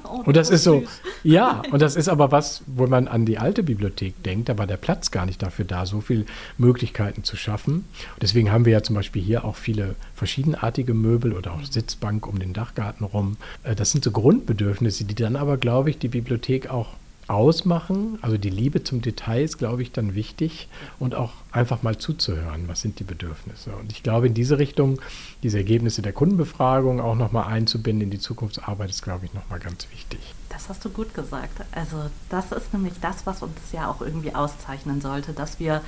Oh, 0.12 0.22
und 0.26 0.36
das 0.36 0.50
ist 0.50 0.64
so, 0.64 0.84
ja, 1.22 1.62
und 1.70 1.80
das 1.80 1.96
ist 1.96 2.08
aber 2.08 2.30
was, 2.32 2.62
wo 2.66 2.86
man 2.86 3.08
an 3.08 3.24
die 3.24 3.38
alte 3.38 3.62
Bibliothek 3.62 4.22
denkt, 4.22 4.48
da 4.48 4.58
war 4.58 4.66
der 4.66 4.76
Platz 4.76 5.10
gar 5.10 5.24
nicht 5.24 5.42
dafür 5.42 5.64
da, 5.64 5.86
so 5.86 6.00
viele 6.00 6.26
Möglichkeiten 6.58 7.24
zu 7.24 7.36
schaffen. 7.36 7.74
Und 7.74 8.22
deswegen 8.22 8.52
haben 8.52 8.66
wir 8.66 8.72
ja 8.72 8.82
zum 8.82 8.96
Beispiel 8.96 9.22
hier 9.22 9.44
auch 9.44 9.56
viele 9.56 9.94
verschiedenartige 10.14 10.92
Möbel 10.92 11.32
oder 11.32 11.54
auch 11.54 11.64
Sitzbank 11.64 12.26
um 12.26 12.38
den 12.38 12.52
Dachgarten 12.52 13.04
rum. 13.04 13.36
Äh, 13.62 13.74
das 13.74 13.92
sind 13.92 14.04
so 14.04 14.10
Grundbedürfnisse, 14.10 15.04
die 15.04 15.14
dann 15.14 15.36
aber, 15.36 15.56
glaube 15.56 15.90
ich, 15.90 15.98
die 15.98 16.08
Bibliothek 16.08 16.68
auch 16.70 16.88
ausmachen. 17.28 18.18
Also 18.22 18.36
die 18.36 18.50
Liebe 18.50 18.84
zum 18.84 19.00
Detail 19.00 19.42
ist, 19.42 19.58
glaube 19.58 19.82
ich, 19.82 19.92
dann 19.92 20.14
wichtig 20.14 20.68
und 20.98 21.14
auch 21.14 21.32
einfach 21.50 21.82
mal 21.82 21.96
zuzuhören, 21.96 22.68
was 22.68 22.80
sind 22.80 22.98
die 22.98 23.04
Bedürfnisse. 23.04 23.70
Und 23.76 23.92
ich 23.92 24.02
glaube, 24.02 24.26
in 24.26 24.34
diese 24.34 24.58
Richtung, 24.58 25.00
diese 25.42 25.58
Ergebnisse 25.58 26.02
der 26.02 26.12
Kundenbefragung 26.12 27.00
auch 27.00 27.14
nochmal 27.14 27.46
einzubinden 27.52 28.02
in 28.02 28.10
die 28.10 28.18
Zukunftsarbeit, 28.18 28.90
ist, 28.90 29.02
glaube 29.02 29.26
ich, 29.26 29.34
nochmal 29.34 29.58
ganz 29.60 29.86
wichtig. 29.90 30.20
Das 30.48 30.68
hast 30.68 30.84
du 30.84 30.90
gut 30.90 31.14
gesagt. 31.14 31.62
Also 31.72 31.96
das 32.28 32.52
ist 32.52 32.72
nämlich 32.72 32.94
das, 33.00 33.24
was 33.26 33.42
uns 33.42 33.52
ja 33.72 33.88
auch 33.88 34.02
irgendwie 34.02 34.34
auszeichnen 34.34 35.00
sollte, 35.00 35.32
dass 35.32 35.58
wir, 35.58 35.80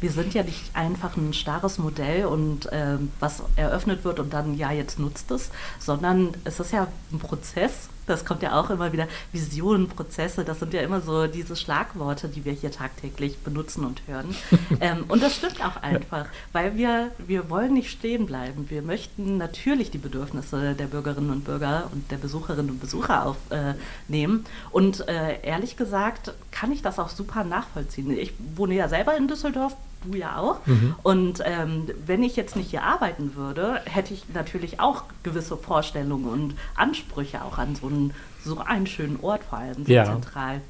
wir 0.00 0.10
sind 0.10 0.34
ja 0.34 0.42
nicht 0.42 0.74
einfach 0.74 1.16
ein 1.16 1.32
starres 1.32 1.78
Modell 1.78 2.26
und 2.26 2.70
äh, 2.72 2.98
was 3.18 3.42
eröffnet 3.56 4.04
wird 4.04 4.20
und 4.20 4.32
dann, 4.32 4.56
ja, 4.56 4.70
jetzt 4.70 4.98
nutzt 4.98 5.30
es, 5.30 5.50
sondern 5.78 6.30
es 6.44 6.60
ist 6.60 6.72
ja 6.72 6.86
ein 7.12 7.18
Prozess 7.18 7.88
das 8.06 8.24
kommt 8.24 8.42
ja 8.42 8.58
auch 8.58 8.70
immer 8.70 8.92
wieder, 8.92 9.08
Visionen, 9.32 9.88
Prozesse, 9.88 10.44
das 10.44 10.58
sind 10.58 10.74
ja 10.74 10.82
immer 10.82 11.00
so 11.00 11.26
diese 11.26 11.56
Schlagworte, 11.56 12.28
die 12.28 12.44
wir 12.44 12.52
hier 12.52 12.70
tagtäglich 12.70 13.38
benutzen 13.38 13.84
und 13.84 14.02
hören. 14.06 14.34
ähm, 14.80 15.04
und 15.08 15.22
das 15.22 15.36
stimmt 15.36 15.64
auch 15.64 15.76
einfach, 15.82 16.26
weil 16.52 16.76
wir, 16.76 17.10
wir 17.18 17.50
wollen 17.50 17.74
nicht 17.74 17.90
stehen 17.90 18.26
bleiben. 18.26 18.68
Wir 18.70 18.82
möchten 18.82 19.36
natürlich 19.36 19.90
die 19.90 19.98
Bedürfnisse 19.98 20.74
der 20.74 20.86
Bürgerinnen 20.86 21.30
und 21.30 21.44
Bürger 21.44 21.88
und 21.92 22.10
der 22.10 22.16
Besucherinnen 22.16 22.70
und 22.70 22.80
Besucher 22.80 23.26
aufnehmen. 23.26 24.44
Äh, 24.44 24.74
und 24.74 25.08
äh, 25.08 25.40
ehrlich 25.42 25.76
gesagt 25.76 26.34
kann 26.50 26.72
ich 26.72 26.82
das 26.82 26.98
auch 26.98 27.08
super 27.08 27.44
nachvollziehen. 27.44 28.10
Ich 28.10 28.34
wohne 28.56 28.74
ja 28.74 28.88
selber 28.88 29.16
in 29.16 29.28
Düsseldorf, 29.28 29.76
du 30.02 30.16
ja 30.16 30.36
auch. 30.36 30.64
Mhm. 30.66 30.94
Und 31.02 31.42
ähm, 31.44 31.86
wenn 32.06 32.22
ich 32.22 32.36
jetzt 32.36 32.56
nicht 32.56 32.70
hier 32.70 32.82
arbeiten 32.82 33.34
würde, 33.34 33.80
hätte 33.84 34.14
ich 34.14 34.24
natürlich 34.32 34.80
auch 34.80 35.04
gewisse 35.22 35.56
Vorstellungen 35.56 36.26
und 36.26 36.54
Ansprüche 36.74 37.42
auch 37.44 37.58
an 37.58 37.74
so 37.74 37.86
einen, 37.86 38.14
so 38.44 38.58
einen 38.58 38.86
schönen 38.86 39.18
Ort, 39.22 39.42
vor 39.44 39.58
allem 39.58 39.84
so 39.84 39.92
ja. 39.92 40.04
zentral. 40.04 40.60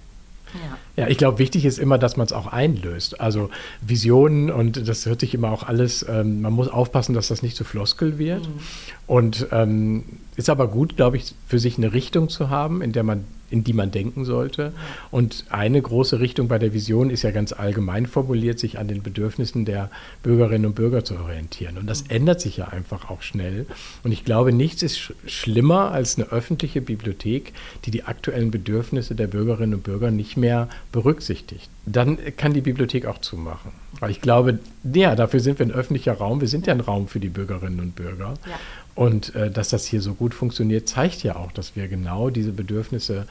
Ja. 0.97 1.05
ja, 1.05 1.09
ich 1.09 1.17
glaube, 1.17 1.39
wichtig 1.39 1.65
ist 1.65 1.79
immer, 1.79 1.99
dass 1.99 2.17
man 2.17 2.27
es 2.27 2.33
auch 2.33 2.47
einlöst. 2.47 3.21
Also 3.21 3.49
Visionen 3.81 4.51
und 4.51 4.87
das 4.87 5.07
hört 5.07 5.21
sich 5.21 5.35
immer 5.35 5.51
auch 5.51 5.63
alles, 5.63 6.05
ähm, 6.09 6.43
man 6.43 6.53
muss 6.53 6.69
aufpassen, 6.69 7.15
dass 7.15 7.29
das 7.29 7.43
nicht 7.43 7.57
zu 7.57 7.65
Floskel 7.65 8.19
wird. 8.19 8.47
Mhm. 8.47 8.61
Und 9.07 9.47
ähm, 9.51 10.05
ist 10.37 10.51
aber 10.51 10.69
gut, 10.69 10.97
glaube 10.97 11.17
ich, 11.17 11.35
für 11.47 11.59
sich 11.59 11.79
eine 11.79 11.93
Richtung 11.93 12.29
zu 12.29 12.51
haben, 12.51 12.83
in 12.83 12.93
der 12.93 13.03
man 13.03 13.25
in 13.53 13.65
die 13.65 13.73
man 13.73 13.91
denken 13.91 14.25
sollte. 14.25 14.73
Und 15.11 15.45
eine 15.51 15.81
große 15.81 16.19
Richtung 16.21 16.49
bei 16.49 16.59
der 16.59 16.73
Vision 16.73 17.11
ist 17.11 17.23
ja 17.23 17.31
ganz 17.31 17.53
allgemein 17.53 18.07
formuliert, 18.07 18.59
sich 18.59 18.79
an 18.79 18.89
den 18.89 19.03
Bedürfnissen 19.03 19.65
der 19.65 19.91
Bürgerinnen 20.23 20.67
und 20.67 20.75
Bürger 20.75 21.05
zu 21.05 21.15
orientieren. 21.17 21.79
Und 21.79 21.87
das 21.87 22.03
ändert 22.09 22.41
sich 22.41 22.57
ja 22.57 22.69
einfach 22.69 23.11
auch 23.11 23.23
schnell. 23.23 23.67
Und 24.03 24.13
ich 24.13 24.25
glaube, 24.25 24.53
nichts 24.53 24.83
ist 24.83 24.99
sch 24.99 25.13
schlimmer 25.27 25.91
als 25.91 26.17
eine 26.17 26.29
öffentliche 26.29 26.81
Bibliothek, 26.81 27.53
die 27.85 27.91
die 27.91 28.05
aktuellen 28.05 28.51
Bedürfnisse 28.51 29.15
der 29.15 29.27
Bürgerinnen 29.27 29.75
und 29.75 29.83
Bürger 29.83 30.11
nicht 30.11 30.37
mehr 30.37 30.69
berücksichtigt. 30.93 31.69
Dann 31.85 32.17
kann 32.37 32.55
die 32.55 32.61
Bibliothek 32.61 33.07
auch 33.07 33.19
zumachen. 33.19 33.73
Weil 34.01 34.11
ich 34.11 34.21
glaube, 34.21 34.61
ja, 34.95 35.15
dafür 35.15 35.41
sind 35.41 35.59
wir 35.59 35.67
ein 35.67 35.73
öffentlicher 35.73 36.15
Raum. 36.15 36.41
Wir 36.41 36.49
sind 36.49 36.67
ja 36.67 36.73
ein 36.73 36.81
Raum 36.81 37.09
für 37.09 37.21
die 37.21 37.29
Bürgerinnen 37.29 37.81
und 37.81 37.97
Bürger. 37.97 38.35
Ja. 38.47 38.59
Und 38.95 39.35
äh, 39.35 39.51
dass 39.51 39.71
das 39.71 39.87
hier 39.87 40.03
so 40.03 40.15
gut 40.15 40.35
funktioniert, 40.35 40.89
zeigt 40.89 41.23
ja 41.23 41.37
auch, 41.37 41.53
dass 41.53 41.77
wir 41.77 41.89
genau 41.89 42.31
diese 42.31 42.53
Bedürfnisse 42.53 43.27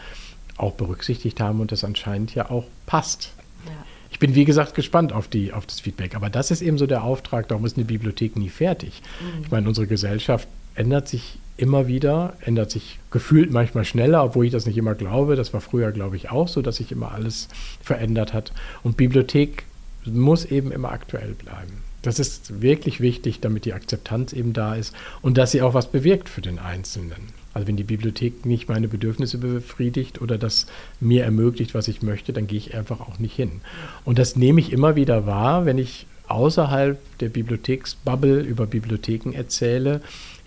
auch 0.58 0.74
berücksichtigt 0.74 1.40
haben 1.40 1.60
und 1.60 1.72
das 1.72 1.84
anscheinend 1.84 2.34
ja 2.36 2.50
auch 2.50 2.66
passt. 2.86 3.34
Ja. 3.66 3.72
Ich 4.12 4.20
bin, 4.20 4.36
wie 4.36 4.46
gesagt, 4.46 4.76
gespannt 4.76 5.14
auf, 5.14 5.28
die, 5.28 5.54
auf 5.54 5.66
das 5.66 5.80
Feedback. 5.80 6.16
Aber 6.16 6.30
das 6.30 6.52
ist 6.52 6.62
eben 6.62 6.78
so 6.78 6.86
der 6.86 7.04
Auftrag, 7.04 7.48
darum 7.48 7.66
ist 7.66 7.78
eine 7.78 7.86
Bibliothek 7.86 8.36
nie 8.36 8.50
fertig. 8.50 9.02
Mhm. 9.22 9.44
Ich 9.44 9.52
meine, 9.52 9.68
unsere 9.68 9.88
Gesellschaft 9.88 10.48
ändert 10.76 11.08
sich 11.08 11.40
immer 11.58 11.88
wieder, 11.88 12.34
ändert 12.42 12.72
sich 12.72 13.00
gefühlt 13.12 13.52
manchmal 13.52 13.86
schneller, 13.86 14.24
obwohl 14.24 14.46
ich 14.46 14.52
das 14.52 14.66
nicht 14.66 14.78
immer 14.78 14.96
glaube. 14.96 15.36
Das 15.36 15.54
war 15.54 15.62
früher, 15.62 15.92
glaube 15.92 16.16
ich, 16.16 16.30
auch 16.32 16.48
so, 16.48 16.62
dass 16.62 16.78
sich 16.78 16.92
immer 16.92 17.12
alles 17.12 17.48
verändert 17.82 18.34
hat. 18.34 18.52
Und 18.84 18.98
Bibliothek 18.98 19.64
muss 20.06 20.46
eben 20.46 20.72
immer 20.72 20.92
aktuell 20.92 21.34
bleiben. 21.34 21.84
Das 22.02 22.20
ist 22.20 22.62
wirklich 22.62 23.00
wichtig, 23.00 23.40
damit 23.42 23.66
die 23.66 23.74
Akzeptanz 23.74 24.34
eben 24.34 24.54
da 24.54 24.76
ist 24.76 24.96
und 25.22 25.38
dass 25.38 25.52
sie 25.52 25.62
auch 25.62 25.74
was 25.74 25.92
bewirkt 25.92 26.30
für 26.30 26.42
den 26.42 26.60
Einzelnen. 26.60 27.42
Also 27.54 27.68
wenn 27.68 27.78
die 27.78 27.84
Bibliothek 27.84 28.46
nicht 28.46 28.70
meine 28.70 28.88
Bedürfnisse 28.88 29.38
befriedigt 29.38 30.22
oder 30.22 30.38
das 30.38 30.68
mir 31.00 31.24
ermöglicht, 31.26 31.74
was 31.76 31.88
ich 31.88 32.02
möchte, 32.02 32.34
dann 32.34 32.48
gehe 32.48 32.58
ich 32.58 32.76
einfach 32.76 33.02
auch 33.02 33.20
nicht 33.20 33.36
hin. 33.36 33.62
Und 34.06 34.20
das 34.20 34.36
nehme 34.36 34.62
ich 34.62 34.72
immer 34.72 34.96
wieder 34.96 35.26
wahr, 35.26 35.66
wenn 35.66 35.78
ich 35.78 36.08
außerhalb 36.28 36.98
der 37.20 37.30
Bibliotheksbubble 37.30 38.40
über 38.40 38.66
Bibliotheken 38.66 39.34
erzähle, 39.34 40.02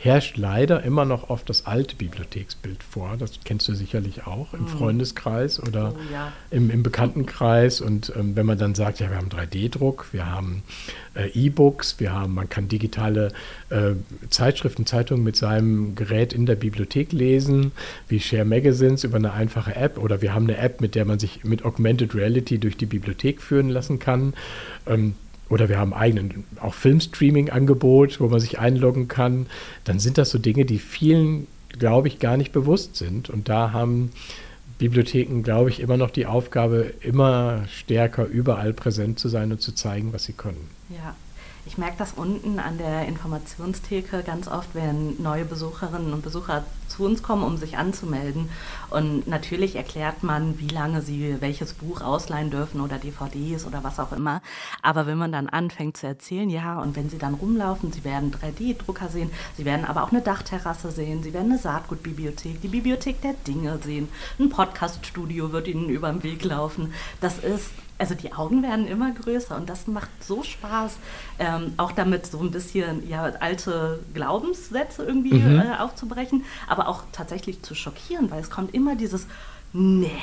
herrscht 0.05 0.37
leider 0.37 0.83
immer 0.83 1.07
noch 1.07 1.31
oft 1.31 1.49
das 1.49 1.65
alte 1.65 1.97
Bibliotheksbild 1.97 2.83
vor. 2.83 3.17
Das 3.19 3.41
kennst 3.43 3.67
du 3.69 3.75
sicherlich 3.75 4.27
auch 4.27 4.53
im 4.53 4.65
mhm. 4.65 4.69
Freundeskreis 4.69 5.59
oder 5.59 5.95
oh, 5.97 6.13
ja. 6.13 6.31
im, 6.51 6.69
im, 6.69 6.83
Bekanntenkreis. 6.83 7.81
Und 7.81 8.13
ähm, 8.15 8.37
wenn 8.37 8.45
man 8.45 8.59
dann 8.59 8.75
sagt, 8.75 9.01
ja, 9.01 9.09
wir 9.09 9.17
haben 9.17 9.31
3D-Druck, 9.31 10.09
wir 10.13 10.31
haben 10.31 10.63
äh, 11.15 11.29
E-Books, 11.29 12.01
wir 12.01 12.13
haben, 12.13 12.35
man 12.35 12.51
kann 12.51 12.69
digitale 12.69 13.33
äh, 13.71 13.93
Zeitschriften, 14.29 14.85
Zeitungen 14.85 15.25
mit 15.25 15.37
seinem 15.37 15.95
Gerät 15.95 16.35
in 16.35 16.45
der 16.45 16.57
Bibliothek 16.57 17.13
lesen, 17.13 17.73
wie 18.07 18.21
Share 18.21 18.45
Magazines 18.45 19.05
über 19.05 19.17
eine 19.17 19.33
einfache 19.33 19.75
App 19.75 19.97
oder 19.97 20.21
wir 20.21 20.35
haben 20.35 20.45
eine 20.45 20.59
App, 20.59 20.83
mit 20.83 20.95
der 20.95 21.07
man 21.07 21.19
sich 21.19 21.45
mit 21.45 21.65
Augmented 21.65 22.15
Reality 22.15 22.59
durch 22.59 22.77
die 22.77 22.87
Bibliothek 22.87 23.41
führen 23.41 23.71
lassen 23.71 23.99
kann. 23.99 24.35
Ähm, 24.87 25.15
oder 25.55 25.69
wir 25.69 25.79
haben 25.79 25.95
eigenen 25.95 26.45
auch 26.61 26.75
Filmstreaming-Angebot, 26.75 28.21
wo 28.21 28.27
man 28.27 28.41
sich 28.41 28.59
einloggen 28.59 29.07
kann, 29.07 29.47
dann 29.85 30.01
sind 30.01 30.19
das 30.19 30.31
so 30.31 30.39
Dinge, 30.39 30.65
die 30.65 30.79
vielen, 30.79 31.47
glaube 31.69 32.09
ich, 32.09 32.19
gar 32.19 32.37
nicht 32.37 32.53
bewusst 32.53 32.97
sind. 32.97 33.31
Und 33.31 33.49
da 33.49 33.73
haben 33.73 34.11
Bibliotheken, 34.79 35.43
glaube 35.45 35.71
ich, 35.71 35.79
immer 35.79 35.97
noch 35.97 36.11
die 36.11 36.27
Aufgabe, 36.27 36.93
immer 37.03 37.63
stärker 37.69 38.27
überall 38.27 38.73
präsent 38.73 39.21
zu 39.21 39.29
sein 39.29 39.53
und 39.53 39.61
zu 39.61 39.73
zeigen, 39.73 40.13
was 40.13 40.25
sie 40.25 40.33
können. 40.33 40.69
Ja. 40.91 41.15
Ich 41.67 41.79
merke 41.79 41.97
das 41.97 42.13
unten 42.13 42.59
an 42.59 42.77
der 42.77 43.07
Informationstheke 43.07 44.23
ganz 44.23 44.49
oft, 44.49 44.75
wenn 44.75 45.21
neue 45.23 45.47
Besucherinnen 45.47 46.13
und 46.13 46.23
Besucher 46.23 46.65
zu 46.89 47.05
uns 47.05 47.23
kommen, 47.23 47.43
um 47.43 47.57
sich 47.57 47.79
anzumelden. 47.79 48.51
Und 48.91 49.27
natürlich 49.27 49.75
erklärt 49.75 50.23
man, 50.23 50.59
wie 50.59 50.69
lange 50.69 51.01
sie 51.01 51.37
welches 51.41 51.73
Buch 51.73 52.03
ausleihen 52.03 52.51
dürfen 52.51 52.83
oder 52.83 52.99
DVDs 52.99 53.65
oder 53.67 53.83
was 53.83 53.99
auch 53.99 54.13
immer. 54.13 54.43
Aber 54.83 55.07
wenn 55.07 55.17
man 55.17 55.33
dann 55.33 55.49
anfängt 55.49 55.97
zu 55.97 56.07
erzählen, 56.07 56.51
ja, 56.51 56.81
und 56.81 56.97
wenn 56.97 57.09
sie 57.09 57.19
dann 57.19 57.35
rumlaufen, 57.35 57.93
sie 57.93 58.05
werden 58.05 58.31
3D-Drucker 58.31 59.09
sehen, 59.09 59.31
sie 59.57 59.65
werden 59.65 59.87
aber 59.87 60.05
auch 60.05 60.13
eine 60.13 60.21
Dachterrasse 60.21 60.91
sehen, 60.91 61.23
sie 61.23 61.33
werden 61.33 61.53
eine 61.53 61.61
Saatgutbibliothek, 61.61 62.61
die 62.61 62.69
Bibliothek 62.69 63.23
der 63.23 63.35
Dinge 63.47 63.79
sehen, 63.83 64.09
ein 64.39 64.51
Podcaststudio 64.51 65.51
wird 65.53 65.69
ihnen 65.69 65.89
über 65.89 66.13
den 66.13 66.23
Weg 66.23 66.45
laufen. 66.45 66.93
Das 67.21 67.39
ist 67.39 67.71
also 68.05 68.15
die 68.15 68.35
Augen 68.35 68.63
werden 68.63 68.87
immer 68.87 69.13
größer 69.13 69.57
und 69.57 69.71
das 69.71 69.87
macht 69.87 70.11
so 70.23 70.43
Spaß, 70.43 70.99
ähm, 71.39 71.73
auch 71.79 71.91
damit 71.91 72.27
so 72.27 72.39
ein 72.39 72.51
bisschen 72.51 73.09
ja, 73.09 73.23
alte 73.41 74.01
Glaubenssätze 74.13 75.05
irgendwie 75.05 75.39
mhm. 75.39 75.61
äh, 75.61 75.79
aufzubrechen, 75.79 76.45
aber 76.69 76.89
auch 76.89 77.05
tatsächlich 77.13 77.63
zu 77.63 77.75
schockieren, 77.75 78.31
weil 78.31 78.43
es 78.43 78.51
kommt 78.51 78.75
immer 78.75 78.95
dieses, 78.95 79.27
nee, 79.73 80.21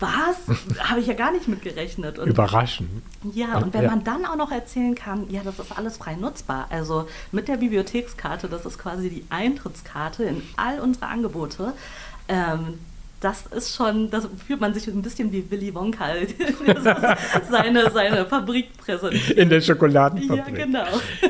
was? 0.00 0.38
Habe 0.80 0.98
ich 0.98 1.06
ja 1.06 1.14
gar 1.14 1.30
nicht 1.30 1.46
mit 1.46 1.62
gerechnet. 1.62 2.18
Und, 2.18 2.26
Überraschen. 2.26 3.00
Ja, 3.32 3.58
und 3.58 3.74
wenn 3.74 3.84
ja. 3.84 3.90
man 3.90 4.02
dann 4.02 4.26
auch 4.26 4.34
noch 4.34 4.50
erzählen 4.50 4.96
kann, 4.96 5.30
ja, 5.30 5.42
das 5.44 5.60
ist 5.60 5.78
alles 5.78 5.98
frei 5.98 6.16
nutzbar. 6.16 6.66
Also 6.70 7.06
mit 7.30 7.46
der 7.46 7.58
Bibliothekskarte, 7.58 8.48
das 8.48 8.66
ist 8.66 8.76
quasi 8.76 9.08
die 9.08 9.24
Eintrittskarte 9.30 10.24
in 10.24 10.42
all 10.56 10.80
unsere 10.80 11.06
Angebote. 11.06 11.74
Ähm, 12.26 12.80
das 13.20 13.44
ist 13.54 13.74
schon, 13.74 14.10
das 14.10 14.26
fühlt 14.46 14.60
man 14.60 14.72
sich 14.72 14.88
ein 14.88 15.02
bisschen 15.02 15.30
wie 15.30 15.50
Willy 15.50 15.74
Wonka, 15.74 16.06
seine, 17.50 17.90
seine 17.90 18.24
Fabrik 18.24 18.76
präsentiert. 18.78 19.38
In 19.38 19.50
der 19.50 19.60
Schokoladenfabrik. 19.60 20.58
Ja, 20.58 20.64
genau. 20.64 20.86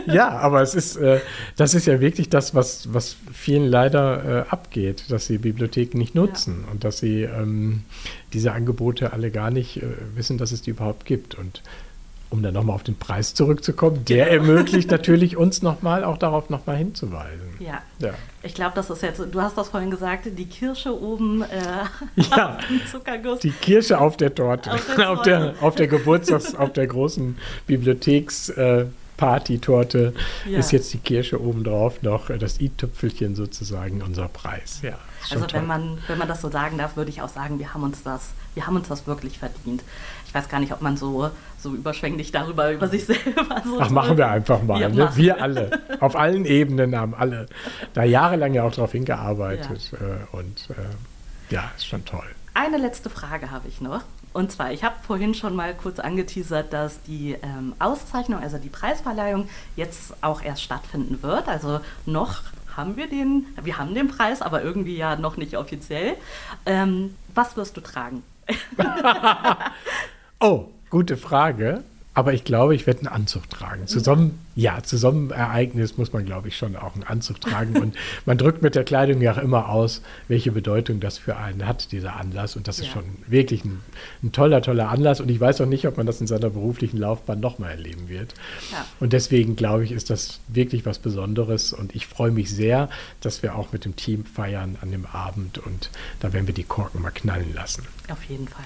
Ja, 0.07 0.29
aber 0.29 0.62
es 0.62 0.76
ist, 0.76 0.96
äh, 0.96 1.20
das 1.57 1.74
ist 1.74 1.87
ja 1.87 2.00
wirklich 2.00 2.29
das, 2.29 2.55
was, 2.55 2.94
was 2.94 3.16
vielen 3.33 3.66
leider 3.66 4.46
äh, 4.46 4.50
abgeht, 4.50 5.11
dass 5.11 5.26
sie 5.26 5.38
Bibliotheken 5.38 5.98
nicht 5.98 6.14
nutzen 6.14 6.62
ja. 6.64 6.72
und 6.72 6.85
dass 6.85 6.98
sie 6.98 7.22
ähm, 7.22 7.83
diese 8.33 8.53
Angebote 8.53 9.12
alle 9.12 9.33
gar 9.33 9.50
nicht 9.50 9.79
äh, 9.79 9.87
wissen, 10.14 10.38
dass 10.38 10.53
es 10.53 10.62
die 10.62 10.70
überhaupt 10.70 11.05
gibt. 11.05 11.35
Und 11.35 11.61
um 12.31 12.43
dann 12.43 12.55
nochmal 12.55 12.77
auf 12.77 12.85
den 12.85 12.97
Preis 12.97 13.35
zurückzukommen, 13.35 14.05
der 14.05 14.31
ermöglicht 14.31 14.90
natürlich 14.90 15.37
uns 15.37 15.62
nochmal 15.62 16.05
auch 16.05 16.16
darauf 16.16 16.49
nochmal 16.49 16.77
hinzuweisen. 16.77 17.57
Ja. 17.59 17.83
ja. 17.99 18.14
Ich 18.43 18.55
glaube, 18.55 18.73
das 18.75 18.88
ist 18.88 19.03
jetzt, 19.03 19.21
du 19.31 19.43
hast 19.43 19.59
das 19.59 19.69
vorhin 19.69 19.90
gesagt, 19.90 20.27
die 20.27 20.47
Kirsche 20.47 20.99
oben 20.99 21.43
äh, 21.43 21.85
ja, 22.31 22.59
Zuckerguss. 22.90 23.40
Die 23.40 23.51
Kirsche 23.51 24.01
auf 24.01 24.16
der 24.16 24.35
Torte. 24.35 24.73
Auf 24.73 24.95
der, 24.97 25.11
auf 25.11 25.23
der, 25.23 25.55
auf 25.61 25.75
der 25.75 25.88
Geburtstags-, 25.88 26.55
auf 26.55 26.73
der 26.73 26.87
großen 26.87 27.37
Bibliotheks- 27.69 28.51
äh, 28.51 28.87
Party-Torte 29.21 30.14
ja. 30.47 30.59
ist 30.59 30.73
jetzt 30.73 30.95
die 30.95 30.99
Kirsche 30.99 31.43
obendrauf 31.43 32.01
noch, 32.01 32.31
äh, 32.31 32.38
das 32.38 32.59
i-Tüpfelchen 32.59 33.37
sozusagen, 33.37 34.01
unser 34.01 34.29
Preis. 34.29 34.81
Ja, 34.81 34.97
also 35.31 35.47
wenn 35.53 35.66
man, 35.66 35.99
wenn 36.07 36.16
man 36.16 36.27
das 36.27 36.40
so 36.40 36.51
sagen 36.51 36.79
darf, 36.79 36.97
würde 36.97 37.11
ich 37.11 37.21
auch 37.21 37.29
sagen, 37.29 37.59
wir 37.59 37.75
haben 37.75 37.83
uns 37.83 38.03
das, 38.03 38.31
wir 38.55 38.66
haben 38.66 38.77
uns 38.77 38.88
das 38.88 39.07
wirklich 39.07 39.38
verdient. 39.38 39.83
Ich 40.31 40.35
weiß 40.35 40.49
gar 40.49 40.61
nicht, 40.61 40.73
ob 40.73 40.81
man 40.81 40.97
so, 40.97 41.29
so 41.59 41.75
überschwänglich 41.75 42.31
darüber 42.31 42.71
über 42.71 42.87
sich 42.87 43.05
selber 43.05 43.62
so. 43.64 43.81
Ach, 43.81 43.90
machen 43.90 44.16
wir 44.16 44.29
einfach 44.29 44.62
mal. 44.62 44.79
Wir, 44.79 44.88
ne? 44.88 45.11
wir 45.16 45.43
alle. 45.43 45.73
Auf 45.99 46.14
allen 46.14 46.45
Ebenen 46.45 46.97
haben 46.97 47.16
alle 47.16 47.47
da 47.95 48.05
jahrelang 48.05 48.55
ja 48.55 48.62
auch 48.62 48.71
darauf 48.71 48.93
hingearbeitet. 48.93 49.90
Ja. 49.90 49.99
Äh, 49.99 50.38
und 50.38 50.71
äh, 50.71 51.53
ja, 51.53 51.73
ist 51.75 51.85
schon 51.85 52.05
toll. 52.05 52.29
Eine 52.55 52.77
letzte 52.77 53.11
Frage 53.11 53.51
habe 53.51 53.66
ich 53.66 53.81
noch. 53.81 54.03
Und 54.33 54.53
zwar, 54.53 54.71
ich 54.71 54.85
habe 54.85 54.95
vorhin 55.05 55.35
schon 55.35 55.57
mal 55.57 55.75
kurz 55.75 55.99
angeteasert, 55.99 56.73
dass 56.73 57.03
die 57.03 57.37
ähm, 57.43 57.75
Auszeichnung, 57.81 58.40
also 58.40 58.59
die 58.59 58.69
Preisverleihung, 58.69 59.49
jetzt 59.75 60.14
auch 60.21 60.43
erst 60.43 60.62
stattfinden 60.62 61.25
wird. 61.25 61.49
Also 61.49 61.81
noch 62.07 62.43
haben 62.77 62.97
wir 62.97 63.09
den, 63.09 63.47
wir 63.61 63.79
haben 63.79 63.97
den 63.97 64.07
Preis, 64.07 64.43
aber 64.43 64.62
irgendwie 64.62 64.97
ja 64.97 65.16
noch 65.16 65.37
nicht 65.37 65.57
offiziell. 65.57 66.14
Ähm, 66.66 67.16
was 67.35 67.57
wirst 67.57 67.77
du 67.77 67.81
tragen? 67.81 68.23
oh, 70.40 70.68
gute 70.90 71.16
Frage. 71.16 71.85
Aber 72.12 72.33
ich 72.33 72.42
glaube, 72.42 72.74
ich 72.74 72.88
werde 72.88 73.00
einen 73.00 73.09
Anzug 73.09 73.48
tragen. 73.48 73.87
Zusammen, 73.87 74.40
ja, 74.57 74.83
zu 74.83 74.96
so 74.98 75.11
einem 75.11 75.31
Ereignis 75.31 75.96
muss 75.96 76.12
man, 76.12 76.26
glaube 76.26 76.48
ich, 76.48 76.57
schon 76.57 76.74
auch 76.74 76.94
einen 76.94 77.05
Anzug 77.05 77.40
tragen. 77.40 77.76
Und 77.76 77.94
man 78.26 78.37
drückt 78.37 78.62
mit 78.62 78.74
der 78.74 78.83
Kleidung 78.83 79.22
ja 79.22 79.33
auch 79.33 79.38
immer 79.38 79.68
aus, 79.68 80.03
welche 80.26 80.50
Bedeutung 80.50 80.98
das 80.98 81.18
für 81.18 81.37
einen 81.37 81.68
hat, 81.68 81.92
dieser 81.92 82.16
Anlass. 82.16 82.57
Und 82.57 82.66
das 82.66 82.79
ja. 82.79 82.85
ist 82.85 82.90
schon 82.90 83.05
wirklich 83.29 83.64
ein, 83.64 83.81
ein, 84.24 84.33
toller, 84.33 84.61
toller 84.61 84.88
Anlass. 84.88 85.20
Und 85.20 85.31
ich 85.31 85.38
weiß 85.38 85.61
auch 85.61 85.66
nicht, 85.66 85.87
ob 85.87 85.98
man 85.98 86.07
das 86.07 86.20
in 86.20 86.26
seiner 86.26 86.50
beruflichen 86.50 86.98
Laufbahn 86.98 87.38
nochmal 87.38 87.70
erleben 87.70 88.09
wird. 88.09 88.35
Ja. 88.72 88.85
Und 88.98 89.12
deswegen, 89.12 89.55
glaube 89.55 89.85
ich, 89.85 89.92
ist 89.92 90.11
das 90.11 90.40
wirklich 90.48 90.85
was 90.85 90.98
Besonderes. 90.98 91.72
Und 91.72 91.94
ich 91.94 92.09
freue 92.09 92.33
mich 92.33 92.50
sehr, 92.50 92.90
dass 93.20 93.44
wir 93.44 93.55
auch 93.55 93.70
mit 93.72 93.85
dem 93.85 93.94
Team 93.94 94.24
feiern 94.24 94.76
an 94.81 94.90
dem 94.90 95.07
Abend. 95.07 95.59
Und 95.59 95.90
da 96.18 96.33
werden 96.33 96.48
wir 96.48 96.55
die 96.55 96.64
Korken 96.64 97.03
mal 97.03 97.12
knallen 97.12 97.55
lassen. 97.55 97.87
Auf 98.09 98.24
jeden 98.24 98.48
Fall. 98.48 98.64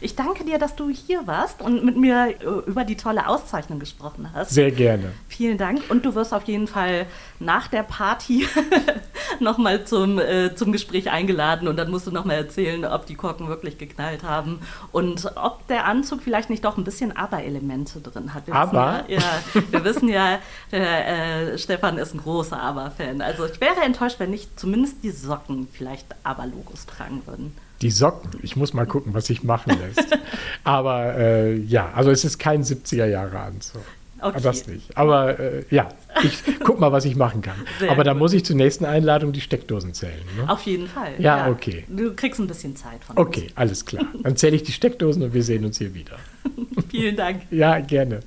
Ich 0.00 0.14
danke 0.14 0.44
dir, 0.44 0.58
dass 0.58 0.76
du 0.76 0.88
hier 0.90 1.26
warst 1.26 1.62
und 1.62 1.84
mit 1.84 1.96
mir 1.96 2.34
äh, 2.40 2.68
über 2.68 2.84
die 2.84 2.96
tolle 2.96 3.26
Auszeichnung 3.28 3.78
gesprochen 3.78 4.30
hast. 4.34 4.50
Sehr 4.50 4.70
gerne. 4.70 5.12
Vielen 5.28 5.58
Dank. 5.58 5.82
Und 5.88 6.04
du 6.04 6.14
wirst 6.14 6.34
auf 6.34 6.44
jeden 6.44 6.66
Fall 6.66 7.06
nach 7.38 7.68
der 7.68 7.82
Party 7.82 8.46
nochmal 9.40 9.84
zum, 9.84 10.18
äh, 10.18 10.54
zum 10.54 10.72
Gespräch 10.72 11.10
eingeladen 11.10 11.68
und 11.68 11.76
dann 11.76 11.90
musst 11.90 12.06
du 12.06 12.10
nochmal 12.10 12.36
erzählen, 12.36 12.84
ob 12.84 13.06
die 13.06 13.14
Korken 13.14 13.48
wirklich 13.48 13.78
geknallt 13.78 14.22
haben 14.22 14.60
und 14.92 15.30
ob 15.36 15.66
der 15.68 15.86
Anzug 15.86 16.22
vielleicht 16.22 16.50
nicht 16.50 16.64
doch 16.64 16.76
ein 16.76 16.84
bisschen 16.84 17.16
Aber-Elemente 17.16 18.00
drin 18.00 18.34
hat. 18.34 18.46
Wir 18.46 18.54
Aber? 18.54 19.04
Ja, 19.08 19.18
ja, 19.18 19.62
wir 19.70 19.84
wissen 19.84 20.08
ja, 20.08 20.38
äh, 20.72 21.52
äh, 21.52 21.58
Stefan 21.58 21.98
ist 21.98 22.14
ein 22.14 22.20
großer 22.20 22.60
Aber-Fan. 22.60 23.20
Also 23.20 23.46
ich 23.46 23.60
wäre 23.60 23.80
enttäuscht, 23.82 24.18
wenn 24.18 24.30
nicht 24.30 24.58
zumindest 24.58 25.02
die 25.02 25.10
Socken 25.10 25.68
vielleicht 25.72 26.06
Aber-Logos 26.22 26.86
tragen 26.86 27.22
würden. 27.26 27.54
Die 27.82 27.90
Socken, 27.90 28.30
ich 28.42 28.56
muss 28.56 28.72
mal 28.72 28.86
gucken, 28.86 29.14
was 29.14 29.26
sich 29.26 29.42
machen 29.42 29.76
lässt. 29.78 30.18
Aber 30.64 31.14
äh, 31.16 31.56
ja, 31.56 31.90
also 31.94 32.10
es 32.10 32.24
ist 32.24 32.38
kein 32.38 32.62
70er 32.62 33.06
Jahre 33.06 33.38
Anzug. 33.38 33.82
Okay. 34.20 34.40
Das 34.42 34.66
nicht. 34.66 34.96
Aber 34.96 35.38
äh, 35.38 35.64
ja, 35.70 35.88
ich 36.22 36.42
guck 36.64 36.80
mal, 36.80 36.90
was 36.90 37.04
ich 37.04 37.16
machen 37.16 37.42
kann. 37.42 37.56
Sehr 37.78 37.90
Aber 37.90 38.02
da 38.02 38.14
muss 38.14 38.32
ich 38.32 38.44
zur 38.44 38.56
nächsten 38.56 38.86
Einladung 38.86 39.32
die 39.32 39.42
Steckdosen 39.42 39.92
zählen. 39.92 40.14
Ne? 40.38 40.48
Auf 40.48 40.62
jeden 40.62 40.88
Fall. 40.88 41.12
Ja, 41.18 41.46
ja, 41.46 41.50
okay. 41.50 41.84
Du 41.88 42.14
kriegst 42.14 42.40
ein 42.40 42.46
bisschen 42.46 42.76
Zeit 42.76 43.04
von 43.04 43.16
uns. 43.16 43.26
Okay, 43.26 43.48
alles 43.54 43.84
klar. 43.84 44.06
Dann 44.22 44.36
zähle 44.36 44.56
ich 44.56 44.62
die 44.62 44.72
Steckdosen 44.72 45.22
und 45.22 45.34
wir 45.34 45.42
sehen 45.42 45.64
uns 45.64 45.78
hier 45.78 45.92
wieder. 45.92 46.16
Vielen 46.90 47.16
Dank. 47.16 47.42
Ja, 47.50 47.78
gerne. 47.80 48.20